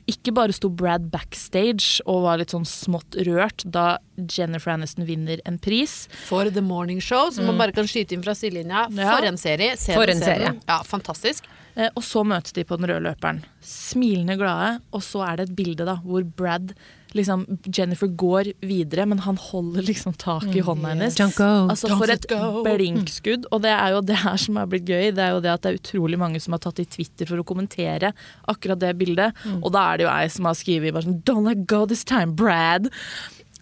Ikke 0.10 0.34
bare 0.34 0.55
sto 0.55 0.71
Brad 0.73 1.12
backstage 1.13 1.99
og 2.10 2.23
var 2.23 2.39
litt 2.41 2.53
sånn 2.55 2.65
smått 2.65 3.13
rørt 3.27 3.62
da 3.69 3.99
Jennifer 4.17 4.73
Aniston 4.73 5.05
vinner 5.05 5.43
en 5.45 5.60
pris. 5.62 6.08
For 6.25 6.49
The 6.49 6.63
Morning 6.65 7.03
Show, 7.03 7.29
som 7.36 7.45
man 7.45 7.60
bare 7.62 7.75
kan 7.75 7.86
skyte 7.89 8.17
inn 8.17 8.23
fra 8.25 8.34
sidelinja. 8.34 8.88
Mm. 8.89 9.03
Ja. 9.03 9.12
For 9.13 9.29
en 9.29 9.38
serie. 9.38 9.75
Se 9.77 9.93
For 9.93 10.10
en 10.10 10.23
serie. 10.23 10.55
Ja, 10.65 10.79
fantastisk. 10.88 11.45
Eh, 11.75 11.89
og 11.95 12.03
så 12.03 12.23
møtes 12.25 12.53
de 12.55 12.63
på 12.67 12.77
den 12.79 12.89
røde 12.89 13.03
løperen. 13.05 13.43
Smilende 13.65 14.38
glade. 14.39 14.79
Og 14.95 15.03
så 15.05 15.21
er 15.27 15.38
det 15.39 15.49
et 15.49 15.55
bilde 15.55 15.86
da, 15.88 15.97
hvor 16.03 16.23
Brad 16.23 16.73
liksom, 17.17 17.45
Jennifer 17.73 18.08
går 18.19 18.51
videre, 18.62 19.05
men 19.10 19.19
han 19.25 19.38
holder 19.41 19.82
liksom 19.88 20.13
tak 20.19 20.45
i 20.53 20.62
hånda 20.65 20.91
hennes. 20.93 21.15
Don't 21.17 21.38
go. 21.38 21.67
Altså 21.71 21.89
For 21.97 22.12
et 22.13 22.27
blinkskudd. 22.65 23.47
Og 23.51 23.62
det 23.65 23.71
er 23.73 23.95
jo 23.95 24.01
det 24.05 24.19
her 24.23 24.38
som 24.38 24.58
er 24.62 24.69
blitt 24.69 24.86
gøy. 24.89 25.10
Det 25.15 25.23
er 25.25 25.34
jo 25.38 25.41
det 25.45 25.53
at 25.53 25.63
det 25.65 25.71
er 25.73 25.79
utrolig 25.82 26.19
mange 26.21 26.41
som 26.43 26.53
har 26.58 26.62
tatt 26.65 26.82
i 26.84 26.86
Twitter 26.86 27.25
for 27.29 27.41
å 27.41 27.47
kommentere 27.47 28.13
akkurat 28.49 28.79
det 28.82 28.95
bildet. 28.99 29.34
Og 29.62 29.71
da 29.73 29.88
er 29.93 29.97
det 30.01 30.08
jo 30.10 30.13
ei 30.13 30.27
som 30.34 30.45
har 30.49 30.58
skrevet 30.60 30.93
bare 30.93 31.08
sånn 31.10 31.21
Don't 31.25 31.47
let 31.49 31.65
go 31.69 31.86
this 31.89 32.03
time, 32.03 32.36
Brad. 32.38 32.89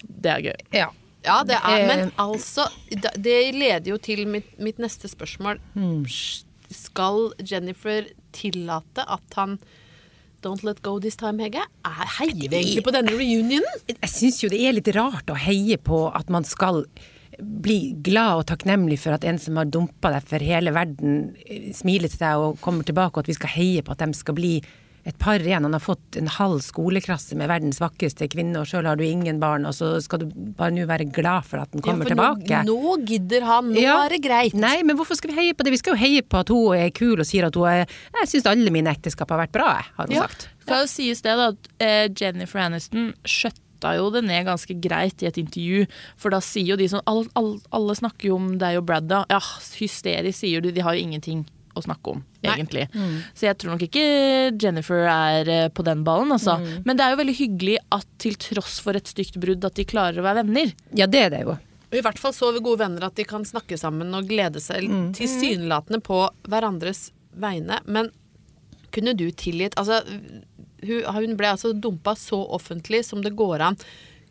Det 0.07 0.31
er 0.37 0.47
gøy. 0.51 0.57
Ja. 0.83 0.89
Ja, 1.27 1.41
det 1.43 1.57
er, 1.59 1.79
Eh. 1.81 1.87
men 1.89 2.11
altså 2.23 2.69
Det 3.19 3.51
leder 3.53 3.89
jo 3.89 3.97
til 3.97 4.25
mitt, 4.27 4.45
mitt 4.63 4.77
neste 4.79 5.09
spørsmål. 5.11 5.59
Skal 6.73 7.31
Jennifer 7.43 8.07
tillate 8.35 9.05
at 9.07 9.37
han 9.39 9.57
Don't 10.45 10.61
let 10.63 10.83
go 10.85 10.99
this 11.01 11.15
time, 11.17 11.39
Hege? 11.41 11.63
Er- 11.83 12.09
Heier 12.19 12.47
vi 12.51 12.55
egentlig 12.59 12.83
på 12.85 12.91
denne 12.93 13.09
reunionen? 13.17 13.63
Jeg 13.89 14.09
syns 14.11 14.43
jo 14.43 14.49
det 14.53 14.59
er 14.67 14.75
litt 14.77 14.91
rart 14.95 15.25
å 15.33 15.35
heie 15.35 15.79
på 15.81 16.03
at 16.15 16.29
man 16.29 16.45
skal 16.45 16.83
bli 17.41 17.93
glad 18.05 18.43
og 18.43 18.45
takknemlig 18.51 18.99
for 19.01 19.13
at 19.17 19.25
en 19.27 19.37
som 19.41 19.57
har 19.57 19.65
dumpa 19.65 20.11
deg 20.13 20.23
for 20.29 20.45
hele 20.45 20.71
verden, 20.73 21.35
eh, 21.45 21.71
smiler 21.73 22.09
til 22.09 22.21
deg 22.21 22.37
og 22.37 22.61
kommer 22.61 22.85
tilbake, 22.85 23.17
og 23.17 23.25
at 23.25 23.27
vi 23.27 23.33
skal 23.37 23.49
heie 23.55 23.81
på 23.85 23.91
at 23.93 23.99
de 24.05 24.13
skal 24.13 24.37
bli 24.37 24.53
et 25.07 25.17
par 25.17 25.39
igjen. 25.39 25.63
Han 25.63 25.73
har 25.73 25.79
fått 25.83 26.17
en 26.19 26.27
halv 26.27 26.59
skoleklasse 26.65 27.35
med 27.39 27.47
verdens 27.47 27.79
vakreste 27.79 28.27
kvinne, 28.29 28.59
og 28.59 28.67
sjøl 28.67 28.85
har 28.89 28.99
du 28.99 29.05
ingen 29.07 29.39
barn, 29.39 29.65
og 29.69 29.73
så 29.77 29.93
skal 30.03 30.19
du 30.25 30.25
bare 30.57 30.73
nå 30.75 30.83
være 30.89 31.07
glad 31.15 31.45
for 31.47 31.61
at 31.63 31.71
den 31.71 31.81
kommer 31.85 32.03
Ja, 32.03 32.09
for 32.09 32.15
tilbake. 32.15 32.63
Nå, 32.67 32.75
nå 32.75 32.95
gidder 33.07 33.45
han. 33.47 33.71
Nå 33.73 33.79
Ja. 33.81 33.97
er 34.05 34.09
det 34.17 34.21
greit. 34.25 34.53
Nei, 34.53 34.81
men 34.83 34.97
hvorfor 34.99 35.15
skal 35.15 35.31
vi 35.31 35.37
heie 35.39 35.53
på 35.55 35.63
det? 35.63 35.71
Vi 35.71 35.77
skal 35.81 35.95
jo 35.95 36.01
heie 36.03 36.21
på 36.21 36.39
at 36.43 36.49
hun 36.51 36.75
er 36.75 36.89
kul 36.91 37.15
og 37.19 37.25
sier 37.25 37.47
at 37.47 37.55
hun 37.55 37.65
er 37.71 37.85
Jeg 37.87 38.27
syns 38.27 38.45
alle 38.51 38.69
mine 38.69 38.91
ekteskap 38.91 39.29
har 39.31 39.39
vært 39.47 39.51
bra, 39.55 39.69
har 39.97 40.05
hun 40.07 40.15
Ja. 40.15 40.27
sagt. 40.27 40.49
Skal 40.61 40.83
jo 40.83 40.87
sies 40.91 41.21
det 41.21 41.37
da, 41.37 41.47
at 41.55 41.67
eh, 41.79 42.07
Jennifer 42.13 42.59
Aniston 42.59 43.13
skjøtta 43.23 43.95
jo 43.95 44.09
det 44.11 44.23
ned 44.25 44.45
ganske 44.45 44.73
greit 44.81 45.21
i 45.23 45.27
et 45.27 45.37
intervju. 45.37 45.87
For 46.17 46.29
da 46.33 46.39
sier 46.41 46.65
jo 46.73 46.75
de 46.75 46.87
sånn 46.89 47.03
alle, 47.07 47.59
alle 47.71 47.95
snakker 47.95 48.27
jo 48.31 48.35
om 48.35 48.57
deg 48.57 48.77
og 48.79 48.85
Brad, 48.85 49.07
da. 49.07 49.23
Ja, 49.29 49.39
hysterisk, 49.39 50.39
sier 50.41 50.61
du. 50.61 50.71
De 50.71 50.81
har 50.81 50.93
jo 50.97 50.99
ingenting 51.05 51.45
å 51.77 51.85
snakke 51.85 52.15
om, 52.15 52.23
Nei. 52.43 52.55
egentlig. 52.55 52.87
Så 53.37 53.47
jeg 53.47 53.57
tror 53.59 53.75
nok 53.75 53.85
ikke 53.87 54.03
Jennifer 54.61 55.05
er 55.11 55.51
eh, 55.53 55.69
på 55.69 55.85
den 55.87 56.03
ballen, 56.07 56.33
altså. 56.35 56.57
Men 56.85 56.97
det 56.97 57.05
er 57.05 57.13
jo 57.13 57.21
veldig 57.21 57.37
hyggelig 57.37 57.77
at 57.97 58.07
til 58.21 58.37
tross 58.41 58.79
for 58.83 58.97
et 58.99 59.09
stygt 59.09 59.39
brudd, 59.41 59.65
at 59.67 59.77
de 59.79 59.87
klarer 59.87 60.21
å 60.21 60.27
være 60.27 60.43
venner. 60.43 60.73
Ja, 60.97 61.07
det 61.09 61.23
er 61.27 61.33
det 61.35 61.43
jo. 61.45 61.57
I 61.95 62.03
hvert 62.03 62.19
fall 62.19 62.33
så 62.35 62.49
vi 62.51 62.59
gode 62.59 62.81
venner 62.83 63.07
at 63.07 63.15
de 63.15 63.23
kan 63.27 63.45
snakke 63.47 63.77
sammen 63.79 64.11
og 64.17 64.27
glede 64.27 64.59
seg 64.59 64.89
tilsynelatende 65.15 66.01
på 66.03 66.19
hverandres 66.51 67.11
vegne. 67.39 67.79
Men 67.87 68.11
kunne 68.91 69.13
du 69.17 69.29
tilgitt 69.31 69.77
Altså, 69.79 70.01
hun 70.83 71.37
ble 71.39 71.49
altså 71.53 71.73
dumpa 71.73 72.15
så 72.19 72.39
offentlig 72.57 73.05
som 73.07 73.23
det 73.23 73.35
går 73.39 73.63
an. 73.69 73.79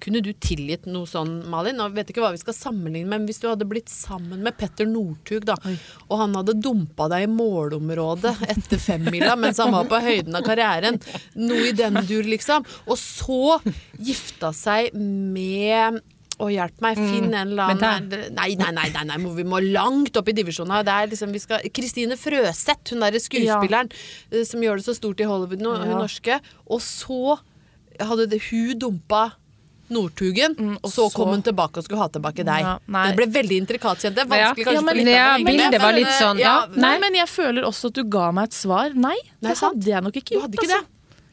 Kunne 0.02 0.20
du 0.24 0.32
tilgitt 0.32 0.85
noe 0.90 1.09
sånn, 1.09 1.38
Malin? 1.50 1.78
Nå 1.78 1.88
vet 1.96 2.11
ikke 2.12 2.22
hva 2.24 2.32
vi 2.35 2.40
skal 2.40 2.56
sammenligne 2.56 3.09
med, 3.09 3.22
men 3.22 3.28
hvis 3.30 3.40
du 3.42 3.48
hadde 3.48 3.68
blitt 3.68 3.88
sammen 3.92 4.42
med 4.44 4.56
Petter 4.59 4.88
Northug, 4.88 5.46
da, 5.48 5.56
og 6.06 6.20
han 6.20 6.37
hadde 6.37 6.56
dumpa 6.61 7.09
deg 7.12 7.26
i 7.26 7.30
målområdet 7.32 8.35
etter 8.52 8.82
femmila 8.82 9.37
mens 9.40 9.61
han 9.62 9.72
var 9.74 9.88
på 9.90 10.00
høyden 10.04 10.37
av 10.37 10.44
karrieren, 10.46 11.00
noe 11.40 11.70
i 11.70 11.76
den 11.76 11.96
dur, 12.09 12.28
liksom, 12.28 12.66
og 12.87 13.00
så 13.00 13.56
gifta 13.96 14.52
seg 14.56 14.92
med 14.96 16.02
å, 16.37 16.50
hjelp 16.52 16.82
meg, 16.85 16.98
finn 17.00 17.30
en 17.30 17.54
eller 17.54 17.72
annen 17.72 18.11
Nei, 18.37 18.50
nei, 18.59 18.68
nei, 18.76 18.88
nei, 18.92 19.04
nei 19.09 19.32
vi 19.38 19.46
må 19.48 19.61
langt 19.64 20.18
opp 20.20 20.28
i 20.28 20.35
divisjonen. 20.37 20.85
Det 20.85 20.92
er 20.92 21.09
liksom, 21.12 21.32
vi 21.32 21.40
skal 21.40 21.64
Kristine 21.72 22.18
Frøseth, 22.20 22.92
hun 22.92 23.04
derre 23.04 23.22
skuespilleren 23.22 23.88
ja. 23.88 24.44
som 24.44 24.64
gjør 24.64 24.80
det 24.80 24.85
så 24.85 24.96
stort 24.98 25.22
i 25.24 25.28
Hollywood 25.28 25.64
nå, 25.64 25.72
hun 25.80 25.94
Ja. 25.94 26.00
norske. 26.02 26.38
Og 26.68 26.82
så 26.85 27.38
hadde 27.96 28.28
det, 28.28 28.42
hun 28.50 28.76
dumpa 28.82 29.30
Northugen, 29.90 30.55
Mm, 30.57 30.79
og 30.83 30.90
så, 30.90 31.09
så- 31.11 31.14
kom 31.14 31.29
hun 31.29 31.42
tilbake 31.42 31.79
og 31.79 31.85
skulle 31.85 31.99
ha 32.01 32.09
tilbake 32.09 32.44
deg. 32.44 32.61
Ja, 32.61 32.79
det 33.07 33.16
ble 33.16 33.27
veldig 33.27 33.57
intrikat, 33.62 33.99
kjente 34.03 34.16
jeg. 34.22 34.29
Ja. 34.29 34.55
Vanskelig 34.55 34.64
kanskje 34.66 34.75
Ja, 34.75 34.81
men- 34.81 35.07
Ja, 35.07 35.37
bildet 35.38 35.81
var 35.81 35.92
litt 35.92 36.09
sånn, 36.09 36.37
eh, 36.38 36.42
ja. 36.42 36.66
Nei, 36.75 36.99
men 36.99 37.14
jeg 37.14 37.29
føler 37.29 37.62
også 37.64 37.87
at 37.87 37.92
du 37.94 38.05
ga 38.05 38.31
meg 38.33 38.44
et 38.44 38.51
svar. 38.53 38.94
Nei, 38.94 39.16
Nei, 39.40 39.51
det 39.53 39.59
hadde 39.59 39.85
jeg 39.85 40.03
nok 40.03 40.14
ikke 40.14 40.29
Du 40.31 40.35
gjort. 40.37 40.42
hadde 40.42 40.57
ikke 40.57 40.72
altså. 40.72 40.87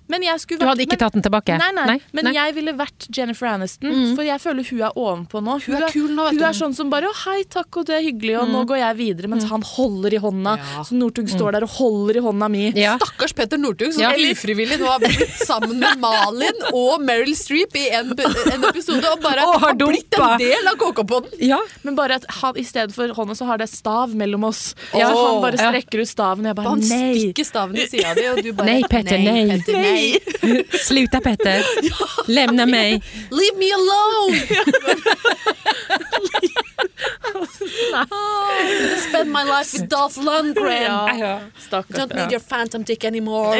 Det? 0.04 0.10
Men 0.14 0.22
jeg 0.24 0.40
skulle 0.44 0.60
Du 0.60 0.66
hadde 0.68 0.84
ikke 0.86 0.90
men- 0.90 1.00
tatt 1.00 1.14
den 1.14 1.22
tilbake? 1.24 1.58
Nei, 1.58 1.72
nei, 1.72 1.86
Nei, 1.86 2.00
men 2.14 2.26
nei. 2.26 2.34
jeg 2.34 2.54
ville 2.56 2.74
vært 2.74 3.08
Jennifer 3.18 3.48
Aniston, 3.48 4.16
for 4.16 4.24
jeg 4.24 4.40
føler 4.42 4.64
hun 4.70 4.82
er 4.82 4.92
ovenpå 4.96 5.42
nå. 5.44 5.60
Hun 5.66 5.76
er 5.76 5.88
kul 5.92 6.10
nå, 6.10 6.24
vet 6.24 6.32
hun 6.34 6.38
du. 6.40 6.46
er 6.46 6.54
sånn 6.54 6.76
som 6.76 6.90
bare 6.90 7.04
'Å, 7.08 7.14
hei, 7.26 7.44
takk, 7.44 7.78
og 7.78 7.86
det 7.88 7.96
er 7.96 8.04
hyggelig', 8.12 8.40
og 8.42 8.50
nå 8.50 8.66
går 8.68 8.78
jeg 8.78 8.96
videre, 8.98 9.28
mens 9.30 9.44
han 9.50 9.62
holder 9.62 10.14
i 10.14 10.18
hånda. 10.20 10.58
Ja. 10.58 10.84
Så 10.84 10.94
Northug 10.94 11.28
står 11.30 11.52
der 11.54 11.64
og 11.64 11.70
holder 11.70 12.18
i 12.18 12.24
hånda 12.24 12.50
mi. 12.52 12.72
Ja. 12.76 12.98
Stakkars 12.98 13.34
Petter 13.34 13.58
Northug, 13.58 13.94
som 13.94 14.02
Ja. 14.04 14.12
ufrivillig 14.12 14.78
nå 14.80 14.86
har 14.88 15.00
blitt 15.00 15.30
sammen 15.48 15.80
med 15.80 15.98
Malin 16.00 16.60
og 16.74 17.02
Meryl 17.02 17.36
Streep 17.36 17.76
i 17.76 17.90
en, 17.92 18.12
en 18.12 18.64
episode, 18.66 19.06
og 19.06 19.22
bare 19.22 19.42
Og 19.44 19.60
har 19.60 19.74
har 19.74 19.74
blitt 19.76 20.14
en 20.20 20.38
del 20.40 20.68
av 20.68 20.76
KK-podden. 20.78 21.34
Ja. 21.40 21.60
Men 21.84 21.96
bare 21.96 22.16
at 22.16 22.26
han, 22.30 22.54
i 22.58 22.64
stedet 22.64 22.92
for 22.94 23.08
hånda, 23.08 23.34
så 23.36 23.46
har 23.46 23.58
det 23.58 23.70
stav 23.70 24.14
mellom 24.14 24.42
Ja. 24.44 24.48
oss. 24.50 24.76
Så 24.92 25.00
han 25.34 25.42
bare 25.42 25.58
Ja. 25.58 25.72
strekker 25.72 26.02
ut 26.02 26.08
staven, 26.08 26.40
og 26.46 26.46
jeg 26.46 26.56
bare 26.56 26.68
Han 26.70 26.80
nei. 26.80 27.16
stikker 27.34 27.46
staven 27.46 27.76
i 27.78 27.86
sida 27.88 28.14
di, 28.16 28.26
og 28.28 28.42
du 28.44 28.52
bare 28.54 28.66
Nei, 28.66 28.82
Petter, 28.90 29.18
nei. 29.18 29.48
Petter, 29.58 29.74
Nei, 29.74 29.93
Nei! 29.94 30.20
Sluta 30.88 31.22
Petter! 31.22 31.64
Lämna 32.28 32.66
mig! 32.66 33.04
Leave 33.32 33.58
me 33.58 33.70
alone! 33.74 34.34
oh, 38.12 38.98
spend 39.10 39.32
my 39.32 39.44
life 39.44 39.74
with 39.74 39.90
Dolph 39.90 40.18
Lundgren. 40.18 41.20
Ja. 41.20 41.40
Stakkars. 41.60 41.98
Don't 41.98 42.16
need 42.16 42.32
your 42.32 42.40
phantom 42.40 42.84
dick 42.84 43.04
anymore. 43.04 43.58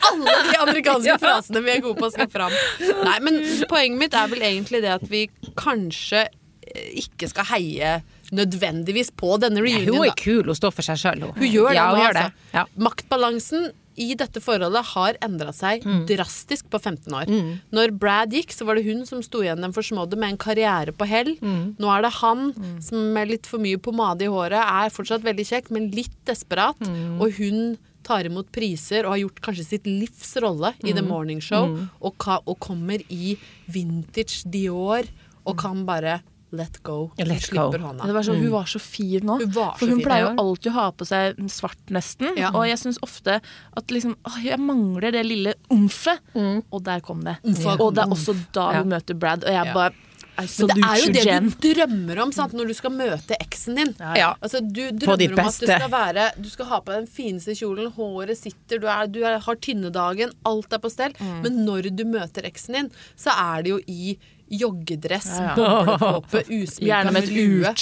Alle 0.00 0.34
de 0.50 0.56
amerikanske 0.58 1.18
frasene 1.20 1.62
vi 1.64 1.76
er 1.76 1.84
gode 1.84 1.98
på, 2.00 2.08
å 2.08 2.14
skal 2.14 2.30
fram. 2.32 2.52
Nei, 2.80 3.16
men 3.24 3.40
Poenget 3.70 4.00
mitt 4.00 4.16
er 4.16 4.28
vel 4.32 4.44
egentlig 4.46 4.82
det 4.84 4.92
at 4.94 5.06
vi 5.10 5.26
kanskje 5.58 6.26
eh, 6.26 6.92
ikke 7.02 7.28
skal 7.32 7.48
heie 7.52 7.96
nødvendigvis 8.34 9.12
på 9.14 9.36
denne 9.38 9.62
Hun 9.62 10.02
er 10.02 10.14
kul, 10.18 10.46
hun 10.46 10.58
står 10.58 10.74
for 10.74 10.86
seg 10.86 11.00
sjøl. 11.00 11.28
Hun 11.36 11.46
gjør 11.46 11.70
det 11.70 11.78
ja, 11.78 11.88
nå, 11.90 11.98
hun 11.98 12.04
gjør 12.06 12.16
det. 12.18 12.24
altså. 12.30 12.54
Ja. 12.56 12.64
Maktbalansen 12.88 13.68
i 13.96 14.14
dette 14.14 14.40
forholdet 14.44 14.84
har 14.94 15.16
endra 15.24 15.52
seg 15.56 15.82
drastisk 16.06 16.68
på 16.70 16.78
15 16.78 17.12
år. 17.16 17.26
Når 17.72 17.92
Brad 17.98 18.30
gikk, 18.36 18.52
så 18.52 18.64
var 18.68 18.76
det 18.76 18.84
hun 18.84 19.04
som 19.08 19.22
sto 19.24 19.40
igjen 19.42 19.60
den 19.64 19.72
forsmådde 19.72 20.16
med 20.20 20.34
en 20.34 20.38
karriere 20.38 20.92
på 20.92 21.06
hell. 21.08 21.36
Nå 21.78 21.88
er 21.96 22.02
det 22.02 22.12
han 22.20 22.52
som 22.80 23.12
med 23.14 23.28
litt 23.28 23.46
for 23.46 23.58
mye 23.58 23.78
pomade 23.78 24.24
i 24.24 24.30
håret 24.30 24.60
er 24.60 24.90
fortsatt 24.92 25.24
veldig 25.24 25.46
kjekk, 25.48 25.70
men 25.72 25.90
litt 25.90 26.14
desperat. 26.28 26.76
Og 27.20 27.32
hun 27.38 27.76
tar 28.06 28.22
imot 28.28 28.52
priser 28.54 29.02
og 29.04 29.16
har 29.16 29.18
gjort 29.24 29.40
kanskje 29.42 29.64
sitt 29.66 29.86
livs 29.88 30.36
rolle 30.38 30.74
i 30.84 30.92
The 30.92 31.02
Morning 31.02 31.40
Show, 31.42 31.72
og, 32.00 32.14
og 32.46 32.58
kommer 32.60 33.00
i 33.10 33.36
vintage 33.66 34.44
Dior 34.46 35.02
og 35.46 35.56
kan 35.58 35.84
bare 35.86 36.20
let 36.52 36.82
go. 36.82 37.10
Hun 37.18 37.26
Let 37.28 37.42
slipper 37.42 37.78
go. 37.78 37.86
hånda. 37.88 38.06
Det 38.06 38.14
var 38.14 38.22
så, 38.22 38.34
Hun 38.38 38.50
var 38.52 38.64
så 38.70 38.78
fin 38.80 39.20
nå. 39.26 39.38
Hun 39.40 39.50
var 39.50 39.72
så 39.74 39.78
for 39.78 39.86
hun 39.90 39.98
fin, 39.98 40.04
pleier 40.06 40.26
jo 40.28 40.34
alltid 40.44 40.72
å 40.72 40.74
ha 40.76 40.86
på 40.92 41.06
seg 41.08 41.36
svart, 41.50 41.82
nesten. 41.90 42.36
Ja. 42.38 42.50
Og 42.54 42.66
jeg 42.68 42.78
syns 42.78 42.98
ofte 43.02 43.40
at 43.76 43.86
liksom, 43.92 44.14
å, 44.24 44.34
jeg 44.44 44.58
mangler 44.62 45.10
det 45.12 45.24
lille 45.26 45.54
omfet. 45.74 46.20
Og 46.36 46.82
der 46.86 47.00
kom 47.00 47.24
det. 47.26 47.38
Umfa, 47.44 47.76
Og 47.80 47.94
det 47.94 48.04
er 48.06 48.14
også 48.14 48.36
da 48.52 48.72
Ja. 48.78 48.84
møter 48.84 49.14
Brad, 49.18 49.44
og 49.44 49.50
jeg 49.50 49.66
Ja. 49.66 49.72
bare 49.74 49.92
Men 50.38 50.46
det 50.68 50.84
er 50.84 50.96
jo 51.00 51.12
det 51.12 51.24
Jen. 51.24 51.48
du 51.48 51.74
drømmer 51.74 52.18
om 52.22 52.30
sant? 52.30 52.52
når 52.52 52.66
du 52.68 52.74
skal 52.74 52.90
møte 52.90 53.34
eksen 53.40 53.74
din. 53.74 53.94
Ja. 53.98 54.34
Altså, 54.42 54.60
du 54.60 54.90
drømmer 54.92 55.32
om 55.32 55.38
at 55.48 55.58
du 55.58 55.66
skal, 55.66 55.88
være, 55.90 56.30
du 56.42 56.48
skal 56.50 56.66
ha 56.66 56.80
på 56.80 56.92
den 56.92 57.06
fineste 57.06 57.56
kjolen, 57.56 57.90
håret 57.92 58.36
sitter, 58.36 58.78
du, 58.78 58.86
er, 58.86 59.06
du 59.08 59.22
er, 59.24 59.38
har 59.40 59.54
tynnedagen, 59.56 60.30
alt 60.44 60.70
er 60.72 60.78
på 60.78 60.90
stell. 60.90 61.12
Mm. 61.18 61.40
Men 61.42 61.64
når 61.64 61.96
du 61.96 62.04
møter 62.04 62.44
eksen 62.44 62.74
din, 62.74 62.90
så 63.16 63.30
er 63.32 63.62
det 63.62 63.70
jo 63.70 63.80
i 63.88 64.18
joggedress, 64.50 65.26
Ja, 65.38 65.42
ja. 65.44 65.54
boblekåpe, 65.56 66.42
usminka 66.46 66.86
Gjerne 66.86 67.12
med 67.12 67.24
et 67.24 67.30
lue. 67.34 67.72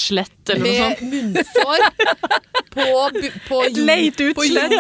Utslett 0.45 0.51
eller 0.51 0.65
noe 0.65 0.73
Med 0.75 0.99
sånt. 0.99 1.11
munnsår 1.13 1.79
på, 2.75 3.11
på, 3.49 3.59
leit 3.87 4.21
utslett. 4.21 4.73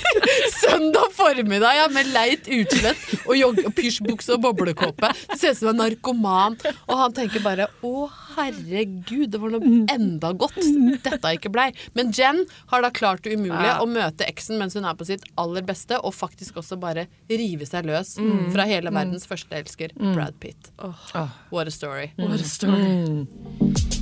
Søndag 0.60 1.12
formiddag, 1.12 1.74
ja, 1.76 1.88
med 1.92 2.06
leit 2.14 2.48
utslett 2.48 2.96
og 3.26 3.72
pysjbukse 3.76 4.36
og 4.36 4.40
boblekåpe. 4.46 5.10
Det 5.32 5.38
ser 5.40 5.52
ut 5.52 5.58
som 5.60 5.68
en 5.74 5.80
narkoman. 5.82 6.56
Og 6.88 6.96
han 6.96 7.12
tenker 7.16 7.44
bare 7.44 7.68
å 7.84 8.06
herregud, 8.36 9.30
det 9.32 9.40
var 9.40 9.52
noe 9.54 9.84
enda 9.92 10.32
godt 10.36 10.58
dette 11.04 11.34
ikke 11.36 11.52
blei. 11.52 11.70
Men 11.96 12.12
Jen 12.16 12.42
har 12.72 12.84
da 12.84 12.90
klart 12.92 13.24
det 13.24 13.36
umulige 13.36 13.66
Ja. 13.66 13.78
å 13.80 13.86
møte 13.88 14.26
eksen 14.28 14.58
mens 14.60 14.74
hun 14.76 14.84
er 14.84 14.94
på 14.94 15.06
sitt 15.08 15.24
aller 15.40 15.62
beste, 15.62 15.98
og 16.00 16.14
faktisk 16.14 16.56
også 16.60 16.76
bare 16.80 17.06
rive 17.28 17.66
seg 17.68 17.86
løs 17.88 18.16
fra 18.52 18.64
hele 18.68 18.92
verdens 18.92 19.26
første 19.28 19.56
elsker, 19.56 19.92
Brad 19.96 20.36
Pitt. 20.40 20.72
Oh. 20.78 21.28
What 21.50 21.66
a 21.66 21.70
story. 21.70 22.12
What 22.16 22.40
a 22.40 22.44
story. 22.44 23.95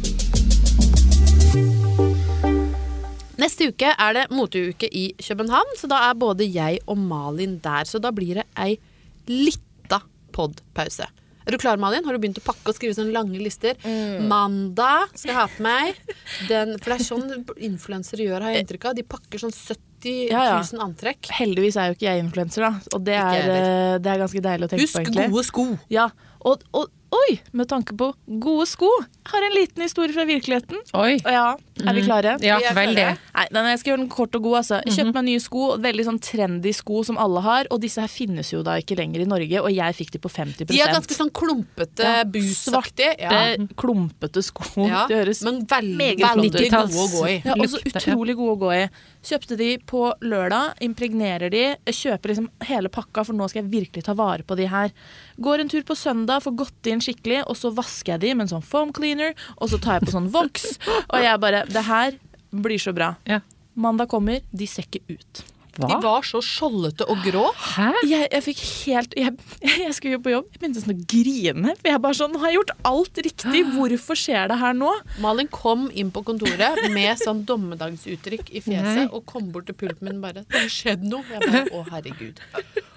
Neste 3.44 3.68
uke 3.68 3.90
er 3.92 4.14
det 4.16 4.28
moteuke 4.32 4.88
i 4.88 5.10
København, 5.20 5.74
så 5.76 5.88
da 5.90 5.98
er 6.08 6.16
både 6.16 6.46
jeg 6.48 6.80
og 6.88 6.96
Malin 6.96 7.58
der. 7.64 7.84
Så 7.84 8.00
da 8.00 8.08
blir 8.14 8.40
det 8.40 8.46
ei 8.56 8.78
lita 9.28 10.00
podpause. 10.32 11.10
Er 11.44 11.52
du 11.52 11.58
klar, 11.60 11.76
Malin? 11.76 12.06
Har 12.08 12.16
du 12.16 12.22
begynt 12.22 12.40
å 12.40 12.44
pakke 12.46 12.72
og 12.72 12.76
skrive 12.78 12.96
sånne 12.96 13.12
lange 13.12 13.36
lister? 13.36 13.76
Mandag 14.24 15.12
skal 15.12 15.28
jeg 15.34 15.36
ha 15.36 15.44
på 15.52 15.64
meg 15.66 15.98
den 16.48 16.72
For 16.78 16.94
det 16.94 16.96
er 16.96 17.04
sånn 17.04 17.26
influensere 17.68 18.24
gjør, 18.24 18.46
har 18.46 18.54
jeg 18.56 18.64
inntrykk 18.64 18.88
av. 18.88 18.96
De 18.96 19.04
pakker 19.04 19.42
sånn 19.44 19.52
70 19.52 20.30
Ja, 20.32 20.46
ja. 20.48 20.56
000 20.64 20.80
antrekk. 20.86 21.28
Heldigvis 21.36 21.76
er 21.80 21.90
jo 21.92 21.98
ikke 21.98 22.08
jeg 22.08 22.24
influenser, 22.24 22.64
da. 22.64 22.96
Og 22.96 23.04
det 23.04 23.20
er, 23.20 23.52
eh, 23.58 23.94
det 24.00 24.14
er 24.14 24.24
ganske 24.24 24.44
deilig 24.48 24.70
å 24.70 24.72
tenke 24.72 24.86
Husk 24.88 24.96
på, 24.96 25.04
egentlig. 25.04 25.28
gode 25.36 25.48
sko. 25.50 25.66
Ja, 25.92 26.08
og, 26.48 26.64
og 26.76 26.88
oi, 27.14 27.36
med 27.56 27.68
tanke 27.70 27.94
på 27.96 28.10
gode 28.42 28.66
sko, 28.68 28.88
har 29.30 29.46
en 29.46 29.54
liten 29.56 29.84
historie 29.84 30.12
fra 30.16 30.24
virkeligheten. 30.28 30.80
Oi. 30.96 31.14
Og 31.20 31.30
ja, 31.32 31.46
er 31.82 31.94
vi 31.96 32.02
klare? 32.06 32.36
Ja, 32.44 32.58
Vi 32.58 32.74
veldig. 32.76 32.94
klare. 32.94 33.48
Nei, 33.50 33.62
jeg 33.72 33.78
skal 33.80 33.90
gjøre 33.92 34.02
den 34.04 34.08
kort 34.12 34.34
og 34.38 34.42
god. 34.46 34.56
Altså. 34.60 34.80
Jeg 34.86 35.12
meg 35.14 35.24
nye 35.26 35.40
sko, 35.42 35.76
veldig 35.82 36.04
sånn 36.06 36.20
trendy 36.22 36.72
sko 36.76 37.02
som 37.04 37.18
alle 37.18 37.40
har. 37.42 37.66
Og 37.74 37.80
disse 37.82 38.00
her 38.00 38.08
finnes 38.08 38.50
jo 38.52 38.62
da 38.62 38.76
ikke 38.78 38.96
lenger 38.98 39.24
i 39.24 39.28
Norge, 39.28 39.62
og 39.62 39.70
jeg 39.74 39.94
fikk 39.98 40.12
de 40.14 40.18
på 40.22 40.30
50% 40.30 40.66
De 40.70 40.80
er 40.80 40.92
ganske 40.94 41.16
sånn 41.18 41.32
klumpete, 41.34 42.04
Ja, 42.04 42.22
busaktige. 42.24 43.16
Svarte, 43.18 43.20
Ja. 43.20 43.56
klumpete 43.76 44.42
sko. 44.42 44.86
Ja, 44.86 45.06
Det 45.10 45.18
høres 45.24 45.42
men 45.42 45.64
veldig, 45.66 46.18
veldig 46.20 46.70
gode 46.70 47.02
å 47.02 47.08
gå 47.18 47.26
i. 47.28 47.42
Ja, 47.44 47.54
også 47.58 47.82
utrolig 47.90 48.36
gode 48.36 48.54
å 48.54 48.60
gå 48.62 48.72
i. 48.84 48.88
Kjøpte 49.24 49.56
de 49.56 49.78
på 49.78 50.12
lørdag, 50.20 50.74
impregnerer 50.84 51.50
de, 51.50 51.62
kjøper 51.88 52.28
liksom 52.34 52.48
hele 52.68 52.90
pakka, 52.92 53.24
for 53.24 53.32
nå 53.32 53.48
skal 53.48 53.62
jeg 53.64 53.70
virkelig 53.72 54.04
ta 54.04 54.12
vare 54.12 54.44
på 54.44 54.54
de 54.58 54.66
her. 54.68 54.92
Går 55.40 55.60
en 55.64 55.68
tur 55.72 55.82
på 55.82 55.96
søndag, 55.96 56.42
får 56.44 56.54
gått 56.60 56.90
inn 56.92 57.00
skikkelig, 57.00 57.42
og 57.48 57.56
så 57.56 57.72
vasker 57.74 58.14
jeg 58.14 58.20
de 58.20 58.34
med 58.34 58.44
en 58.46 58.60
sånn 58.60 58.66
foam 58.68 58.92
cleaner, 58.92 59.32
og 59.56 59.70
så 59.72 59.80
tar 59.80 59.98
jeg 59.98 60.08
på 60.10 60.12
sånn 60.18 60.28
voks, 60.34 60.78
og 61.08 61.22
jeg 61.24 61.40
bare 61.40 61.63
Det 61.70 61.84
her 61.88 62.18
blir 62.54 62.78
så 62.78 62.94
bra. 62.96 63.14
Ja. 63.28 63.40
Mandag 63.74 64.08
kommer, 64.12 64.40
de 64.54 64.66
ser 64.70 64.86
ikke 64.86 65.02
ut. 65.16 65.44
De 65.74 65.96
var 65.98 66.22
så 66.22 66.38
skjoldete 66.44 67.06
og 67.10 67.18
grå. 67.24 67.42
Hæ? 67.58 67.88
Jeg, 68.06 68.28
jeg 68.30 68.42
fikk 68.46 68.60
helt 68.84 69.16
jeg, 69.18 69.32
jeg 69.84 69.94
skulle 69.96 70.14
jo 70.18 70.20
på 70.22 70.30
jobb, 70.30 70.52
jeg 70.54 70.62
begynte 70.62 70.82
sånn 70.84 70.94
å 70.94 71.06
grine. 71.10 71.74
For 71.80 71.90
jeg 71.90 72.02
bare 72.04 72.18
sånn 72.20 72.34
Nå 72.34 72.42
har 72.44 72.52
jeg 72.52 72.58
gjort 72.60 72.72
alt 72.90 73.20
riktig, 73.26 73.62
hvorfor 73.74 74.18
skjer 74.18 74.52
det 74.52 74.58
her 74.60 74.76
nå? 74.78 74.92
Malin 75.24 75.50
kom 75.50 75.88
inn 75.90 76.12
på 76.14 76.22
kontoret 76.26 76.78
med 76.94 77.18
sånn 77.18 77.42
dommedagsuttrykk 77.48 78.52
i 78.54 78.62
fjeset 78.62 79.02
Nei. 79.02 79.08
og 79.10 79.26
kom 79.30 79.50
bort 79.54 79.66
til 79.70 79.78
pulten 79.78 80.06
min 80.08 80.22
bare 80.22 80.44
'Det 80.46 80.60
har 80.62 80.70
skjedd 80.70 81.02
noe.' 81.10 81.26
Jeg 81.30 81.42
bare 81.42 81.64
'Å, 81.74 81.82
herregud'. 81.90 82.38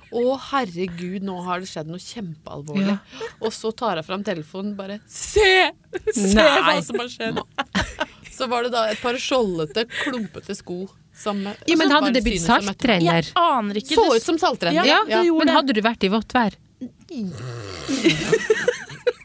Å, 0.08 0.24
herregud, 0.52 1.26
nå 1.26 1.42
har 1.44 1.60
det 1.60 1.68
skjedd 1.68 1.90
noe 1.90 2.00
kjempealvorlig. 2.00 2.94
Ja. 2.94 3.32
Og 3.42 3.52
så 3.52 3.74
tar 3.76 4.00
jeg 4.00 4.06
fram 4.08 4.24
telefonen 4.24 4.76
bare 4.78 5.00
'Se! 5.08 5.72
Se 6.14 6.34
Nei. 6.38 6.46
hva 6.62 6.78
som 6.86 7.02
har 7.02 7.10
skjedd!' 7.10 7.42
Så 8.38 8.48
var 8.52 8.68
det 8.68 8.72
da 8.76 8.86
et 8.92 9.02
par 9.02 9.18
skjoldete, 9.22 9.88
klumpete 10.04 10.56
sko 10.58 10.84
som 11.18 11.40
Ja, 11.66 11.76
men 11.80 11.90
hadde 11.92 12.12
det 12.14 12.22
blitt 12.26 12.44
salttrenner? 12.46 13.26
Jeg 13.26 13.34
aner 13.42 13.80
ikke. 13.82 13.98
Så 13.98 14.06
ut 14.14 14.22
som 14.24 14.38
salttrenner. 14.38 14.86
Ja, 14.86 15.02
Ja, 15.10 15.24
Men 15.34 15.50
hadde 15.50 15.74
du 15.74 15.82
vært 15.82 16.06
i 16.06 16.12
vått 16.14 16.36
vær? 16.38 16.54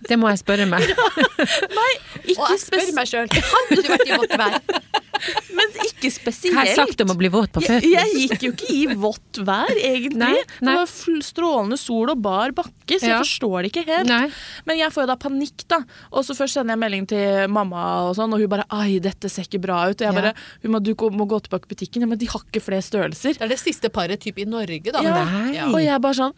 Det 0.08 0.16
må 0.18 0.30
jeg 0.32 0.40
spørre 0.40 0.64
meg. 0.66 0.88
Nei, 1.78 1.92
Ikke 2.32 2.56
spør 2.60 2.88
meg 2.96 3.08
sjøl 3.10 3.28
Hadde 3.32 3.76
du 3.78 3.90
vært 3.92 4.08
i 4.08 4.16
vått 4.18 4.34
vær? 4.40 4.56
Ikke 6.02 6.10
spesielt. 6.12 6.52
Hva 6.56 6.64
har 6.64 6.70
jeg 6.72 6.76
sagt 6.82 7.00
om 7.06 7.12
å 7.14 7.16
bli 7.16 7.30
våt 7.32 7.52
på 7.54 7.62
føttene? 7.62 7.92
jeg 7.94 8.28
gikk 8.28 8.42
jo 8.48 8.50
ikke 8.52 8.68
i 8.74 8.82
vått 8.98 9.40
vær, 9.46 9.70
egentlig. 9.78 10.18
Nei, 10.18 10.34
nei. 10.60 10.74
Det 10.74 10.82
var 10.82 11.22
strålende 11.22 11.78
sol 11.78 12.10
og 12.12 12.20
bar 12.20 12.50
bakke, 12.58 12.98
så 12.98 13.06
jeg 13.06 13.14
Ja. 13.14 13.20
forstår 13.22 13.62
det 13.62 13.70
ikke 13.72 13.86
helt. 13.86 14.08
Nei. 14.10 14.26
Men 14.66 14.78
jeg 14.82 14.90
får 14.92 15.04
jo 15.04 15.06
da 15.12 15.16
panikk, 15.16 15.64
da. 15.68 15.78
Og 16.12 16.24
så 16.26 16.34
først 16.36 16.58
sender 16.58 16.74
jeg 16.74 16.82
melding 16.82 17.06
til 17.08 17.48
mamma, 17.48 18.08
og 18.10 18.16
sånn, 18.16 18.32
og 18.34 18.40
hun 18.42 18.48
bare 18.48 18.66
'ai, 18.70 18.98
dette 19.00 19.30
ser 19.30 19.44
ikke 19.44 19.60
bra 19.62 19.86
ut'. 19.88 20.00
Og 20.02 20.06
jeg 20.06 20.12
Ja. 20.14 20.20
bare 20.20 20.34
'hun 20.62 20.72
må, 20.72 20.82
du 20.82 20.94
må 21.10 21.26
gå 21.26 21.40
tilbake 21.42 21.70
i 21.70 21.74
butikken'. 21.74 22.00
Ja, 22.00 22.06
men 22.06 22.18
de 22.18 22.26
har 22.26 22.40
ikke 22.40 22.60
flere 22.62 22.82
størrelser. 22.82 23.38
Det 23.38 23.42
er 23.42 23.48
det 23.48 23.58
siste 23.58 23.88
paret 23.88 24.20
typ 24.20 24.38
i 24.38 24.44
Norge, 24.44 24.92
da. 24.92 25.00
Ja. 25.02 25.24
Nei. 25.24 25.54
Ja. 25.54 25.66
Og 25.68 25.80
jeg 25.80 26.00
bare 26.00 26.14
sånn 26.14 26.32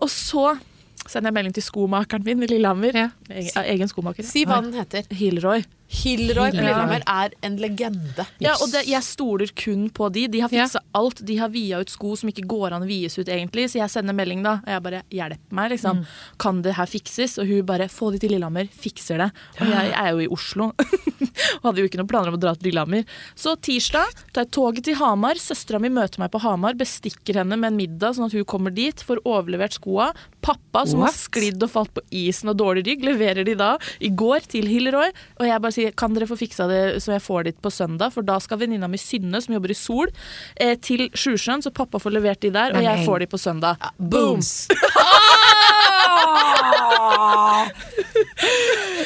Og 0.00 0.08
så 0.08 0.58
sender 1.06 1.30
jeg 1.32 1.34
melding 1.34 1.54
til 1.54 1.62
skomakeren 1.62 2.24
min 2.24 2.42
i 2.42 2.46
Lillehammer. 2.46 2.92
Ja. 2.94 3.08
Egen, 3.30 3.64
egen 3.64 3.88
skomaker. 3.88 4.24
Si 4.24 4.44
hva 4.44 4.60
den 4.62 4.72
heter. 4.72 5.04
Hilroy. 5.10 5.64
Hilroy 5.88 6.50
på 6.52 6.58
Lillehammer 6.60 7.02
er 7.08 7.32
en 7.46 7.56
legende. 7.60 8.26
Ja, 8.44 8.52
og 8.60 8.68
det, 8.74 8.82
jeg 8.90 9.00
stoler 9.06 9.48
kun 9.56 9.86
på 9.90 10.10
de. 10.12 10.26
De 10.28 10.40
har 10.44 10.52
Ja. 10.52 10.66
alt. 10.94 11.24
De 11.24 11.36
har 11.38 11.48
via 11.48 11.80
ut 11.80 11.88
sko 11.88 12.14
som 12.16 12.28
ikke 12.28 12.46
går 12.46 12.72
an 12.76 12.82
å 12.82 12.86
vies 12.86 13.16
ut, 13.18 13.26
egentlig. 13.26 13.70
Så 13.70 13.80
jeg 13.80 13.88
sender 13.90 14.12
melding, 14.12 14.42
da. 14.42 14.60
Og 14.60 14.68
jeg 14.68 14.82
bare 14.82 15.02
'hjelp 15.10 15.38
meg', 15.50 15.70
liksom. 15.70 16.06
Kan 16.38 16.62
det 16.62 16.74
her 16.74 16.84
fikses? 16.86 17.38
Og 17.38 17.46
hun 17.46 17.62
bare 17.64 17.88
'få 17.88 18.12
de 18.12 18.18
til 18.18 18.30
Lillehammer'. 18.30 18.68
Fikser 18.70 19.16
det. 19.18 19.32
Og 19.60 19.66
jeg, 19.66 19.90
jeg 19.90 19.94
er 19.94 20.10
jo 20.10 20.18
i 20.18 20.28
Oslo. 20.28 20.72
og 21.62 21.62
hadde 21.62 21.78
jo 21.78 21.88
ikke 21.88 21.98
noen 21.98 22.08
planer 22.08 22.28
om 22.28 22.34
å 22.34 22.40
dra 22.40 22.54
til 22.54 22.70
Lillehammer. 22.70 23.04
Så 23.34 23.56
tirsdag 23.56 24.12
tar 24.32 24.44
jeg 24.44 24.50
toget 24.50 24.84
til 24.84 24.94
Hamar. 24.96 25.34
Søstera 25.36 25.80
mi 25.80 25.88
møter 25.88 26.18
meg 26.18 26.30
på 26.30 26.40
Hamar, 26.40 26.74
bestikker 26.74 27.34
henne 27.40 27.56
med 27.58 27.72
en 27.72 27.76
middag 27.78 28.14
sånn 28.16 28.26
at 28.26 28.32
hun 28.32 28.44
kommer 28.44 28.70
dit, 28.74 28.94
får 28.94 29.22
overlevert 29.24 29.72
skoa. 29.72 30.12
Pappa, 30.42 30.84
som 30.86 31.00
What? 31.00 31.12
har 31.12 31.16
sklidd 31.16 31.62
og 31.62 31.70
falt 31.70 31.94
på 31.94 32.02
isen 32.12 32.48
og 32.50 32.58
dårlig 32.58 32.84
rygg, 32.86 33.02
leverer 33.04 33.44
de 33.44 33.54
da 33.54 33.76
i 34.00 34.08
går 34.10 34.46
til 34.48 34.68
Hilroy. 34.68 35.10
Og 35.40 35.46
jeg 35.46 35.60
bare 35.64 35.77
si 35.78 35.88
kan 35.98 36.14
dere 36.16 36.28
få 36.30 36.36
fiksa 36.40 36.66
det 36.70 36.82
så 37.04 37.14
jeg 37.16 37.24
får 37.24 37.48
dit 37.48 37.58
på 37.64 37.70
søndag, 37.72 38.12
for 38.14 38.26
da 38.26 38.36
skal 38.42 38.60
venninna 38.64 38.88
mi 38.90 38.98
Synne, 39.00 39.40
som 39.44 39.54
jobber 39.56 39.72
i 39.72 39.78
Sol, 39.78 40.10
eh, 40.58 40.74
til 40.82 41.06
Sjusjøen, 41.14 41.62
så 41.64 41.70
pappa 41.74 42.00
får 42.02 42.12
levert 42.18 42.42
de 42.44 42.50
der, 42.54 42.74
og 42.76 42.82
jeg 42.84 43.06
får 43.06 43.24
de 43.24 43.30
på 43.32 43.40
søndag. 43.40 43.88
Booms! 43.98 44.52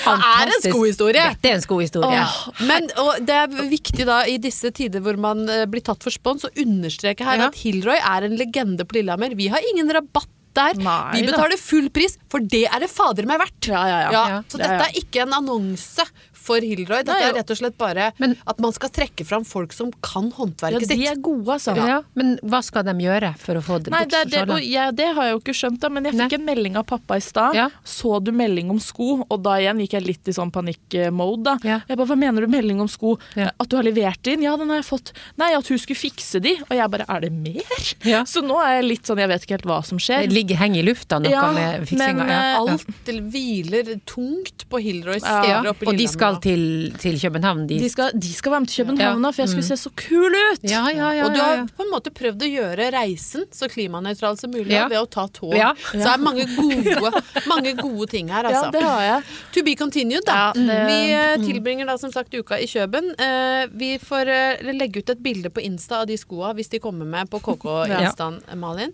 Fantastisk. 0.03 0.43
er 0.43 0.51
en 0.51 0.65
skohistorie. 0.73 1.25
Dette 1.35 1.51
er 1.51 1.57
en 1.59 1.65
skohistorie. 1.65 2.23
Men 2.69 2.89
og 3.01 3.13
det 3.27 3.37
er 3.45 3.57
viktig 3.71 4.07
da 4.09 4.23
i 4.31 4.37
disse 4.43 4.73
tider 4.75 5.03
hvor 5.05 5.19
man 5.21 5.45
eh, 5.51 5.65
blir 5.71 5.85
tatt 5.85 6.03
for 6.05 6.15
spons, 6.15 6.47
å 6.49 6.53
understreke 6.63 7.27
her 7.27 7.39
Ja. 7.43 7.49
at 7.51 7.59
Hilroy 7.63 7.99
er 7.99 8.27
en 8.29 8.37
legende 8.39 8.87
på 8.89 8.99
Lillehammer. 8.99 9.37
Vi 9.39 9.49
har 9.53 9.63
ingen 9.73 9.91
rabatt 9.95 10.29
der. 10.53 10.75
Nei 10.77 11.15
vi 11.15 11.23
da. 11.25 11.33
betaler 11.33 11.57
full 11.61 11.89
pris, 11.95 12.19
for 12.29 12.41
det 12.45 12.67
er 12.69 12.83
det 12.85 12.91
fader 12.93 13.25
meg 13.29 13.41
verdt. 13.41 13.71
Ja, 13.73 13.85
ja, 13.89 14.01
ja. 14.05 14.11
Ja. 14.13 14.43
Så 14.53 14.59
Ja, 14.61 14.67
dette 14.67 14.91
er 14.91 14.99
ikke 15.01 15.23
en 15.25 15.33
annonse 15.39 16.05
for 16.43 16.61
Hilroy. 16.63 17.03
Det 17.07 17.15
er 17.15 17.35
rett 17.39 17.51
og 17.55 17.59
slett 17.61 17.77
bare 17.79 18.11
Men- 18.19 18.37
at 18.47 18.59
man 18.61 18.73
skal 18.75 18.91
trekke 18.91 19.25
fram 19.27 19.45
folk 19.47 19.73
som 19.73 19.93
kan 20.03 20.31
Ja, 20.33 20.79
de 20.79 21.07
er 21.07 21.17
gode, 21.23 21.47
altså. 21.47 21.75
Ja. 21.77 22.03
Men 22.15 22.39
hva 22.43 22.63
skal 22.65 22.85
de 22.85 22.93
gjøre 22.93 23.33
for 23.39 23.55
å 23.59 23.63
få 23.63 23.79
det 23.83 23.91
Nei, 23.93 24.03
bort 24.05 24.11
det, 24.11 24.31
det, 24.31 24.47
fra 24.47 24.91
det 24.93 25.07
har 25.15 25.25
jeg 25.29 25.33
jo 25.35 25.41
ikke 25.41 25.55
skjønt, 25.55 25.81
da, 25.81 25.89
men 25.89 26.05
jeg 26.05 26.15
fikk 26.15 26.33
Nei. 26.33 26.39
en 26.41 26.45
melding 26.47 26.77
av 26.77 26.87
pappa 26.87 27.17
i 27.17 27.21
stad. 27.25 27.55
Ja. 27.55 27.69
Så 27.85 28.23
du 28.23 28.33
melding 28.33 28.71
om 28.71 28.79
sko? 28.81 29.25
Og 29.29 29.43
da 29.43 29.57
igjen 29.61 29.79
gikk 29.83 29.93
jeg 29.99 30.07
litt 30.07 30.29
i 30.29 30.33
sånn 30.33 30.51
panikkmode. 30.53 31.43
da. 31.45 31.57
Ja. 31.65 31.81
Jeg 31.89 31.97
bare, 31.97 32.07
Hva 32.13 32.19
mener 32.19 32.41
du 32.45 32.49
melding 32.49 32.81
om 32.81 32.89
sko? 32.89 33.19
Ja. 33.37 33.51
At 33.59 33.69
du 33.69 33.77
har 33.77 33.85
levert 33.85 34.27
inn? 34.27 34.43
Ja, 34.43 34.57
den 34.57 34.69
har 34.69 34.77
jeg 34.83 34.87
fått. 34.89 35.13
Nei, 35.39 35.53
at 35.55 35.67
hun 35.69 35.79
skulle 35.79 35.97
fikse 35.99 36.41
de. 36.43 36.57
Og 36.69 36.75
jeg 36.77 36.91
bare, 36.91 37.05
er 37.09 37.21
det 37.21 37.33
mer? 37.33 37.63
Ja. 38.05 38.25
Så 38.25 38.43
nå 38.43 38.59
er 38.63 38.81
jeg 38.81 38.89
litt 38.91 39.05
sånn, 39.07 39.19
jeg 39.19 39.29
vet 39.29 39.43
ikke 39.47 39.57
helt 39.59 39.69
hva 39.71 39.85
som 39.85 39.99
skjer. 39.99 40.27
Det 40.27 40.33
ligger 40.35 40.57
henger 40.57 40.83
i 40.83 40.87
lufta 40.91 41.21
noe 41.23 41.31
Ja, 41.31 41.53
med 41.53 41.87
fiksinga. 41.89 42.15
men, 42.17 42.29
ja. 42.29 42.41
eh, 42.53 42.59
Alt 42.61 42.87
hviler 43.33 44.01
tungt 44.07 44.65
på 44.69 44.81
Hilroys 44.83 45.23
Ja. 45.23 45.63
Og 45.71 45.97
de 45.97 46.07
skal 46.09 46.32
Lillehammer. 46.41 46.93
til, 46.93 46.99
til 46.99 47.21
København, 47.21 47.67
de. 47.69 47.79
De 47.81 47.89
skal, 47.91 48.11
de 48.15 48.33
skal 48.33 48.53
være 48.53 48.61
med 48.61 48.69
til 48.69 48.85
København, 48.85 49.23
Ja. 49.25 49.31
for 49.31 49.43
jeg 49.43 49.49
skulle 49.49 49.67
se 49.69 49.77
så 49.77 49.91
kul 49.97 50.33
ut! 50.53 50.61
Ja, 50.71 50.83
ja, 50.95 51.11
ja. 51.13 51.25
og 51.27 51.35
du 51.35 51.41
har 51.41 51.67
på 51.77 51.83
en 51.87 51.91
måte 51.93 52.11
prøvd 52.11 52.43
å 52.43 52.49
gjøre 52.51 52.91
reisen 52.95 53.45
så 53.53 53.69
klimanøytral 53.69 54.37
som 54.39 54.51
mulig 54.51 54.73
Ja. 54.73 54.89
ved 54.89 54.99
å 54.99 55.07
ta 55.11 55.27
tog. 55.29 55.55
Ja. 55.55 55.73
Så 55.93 55.99
det 55.99 56.07
er 56.07 56.19
mange 56.19 56.47
gode, 56.57 57.23
mange 57.53 57.75
gode 57.77 58.07
ting 58.11 58.29
her, 58.33 58.45
Ja, 58.51 58.63
altså. 58.63 58.73
det 58.73 58.83
har 58.83 59.03
jeg. 59.03 59.23
To 59.55 59.63
be 59.63 59.75
continued, 59.77 60.25
da. 60.27 60.33
Ja, 60.33 60.53
det- 60.53 60.87
Vi 60.87 61.13
eh, 61.13 61.37
tilbringer 61.47 61.87
da 61.87 61.97
som 61.99 62.11
sagt 62.13 62.35
uka 62.35 62.59
i 62.59 62.67
Kjøben. 62.67 63.13
Eh, 63.19 63.67
vi 63.73 63.99
får 63.99 64.29
eh, 64.29 64.73
legge 64.73 64.99
ut 65.03 65.11
et 65.11 65.23
bilde 65.23 65.51
på 65.51 65.61
Insta 65.63 66.01
av 66.03 66.07
de 66.07 66.17
skoa 66.17 66.55
hvis 66.55 66.69
de 66.71 66.79
kommer 66.79 67.05
med 67.07 67.29
på 67.31 67.39
KK-instaen, 67.47 68.41
Malin. 68.57 68.93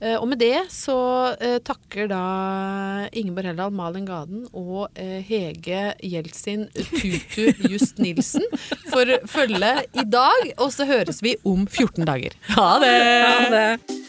Eh, 0.00 0.16
og 0.16 0.26
med 0.30 0.40
det 0.40 0.64
så 0.72 0.96
eh, 1.36 1.58
takker 1.64 2.08
da 2.08 2.20
Ingeborg 3.12 3.50
Heldal, 3.50 3.74
Malin 3.76 4.06
Gaden 4.08 4.46
og 4.56 4.88
eh, 4.96 5.18
Hege 5.26 5.90
Jeltsin 6.00 6.66
Tutu 6.72 7.52
Just 7.68 8.00
Nilsen 8.00 8.46
for 8.88 9.12
følget 9.28 9.90
i 9.92 10.06
dag. 10.08 10.54
Og 10.58 10.72
så 10.72 10.88
høres 10.88 11.20
vi 11.24 11.36
om 11.44 11.66
14 11.68 12.08
dager. 12.08 12.36
Ha 12.56 12.70
det! 12.82 12.94
Ha 13.28 13.50
det. 13.52 14.00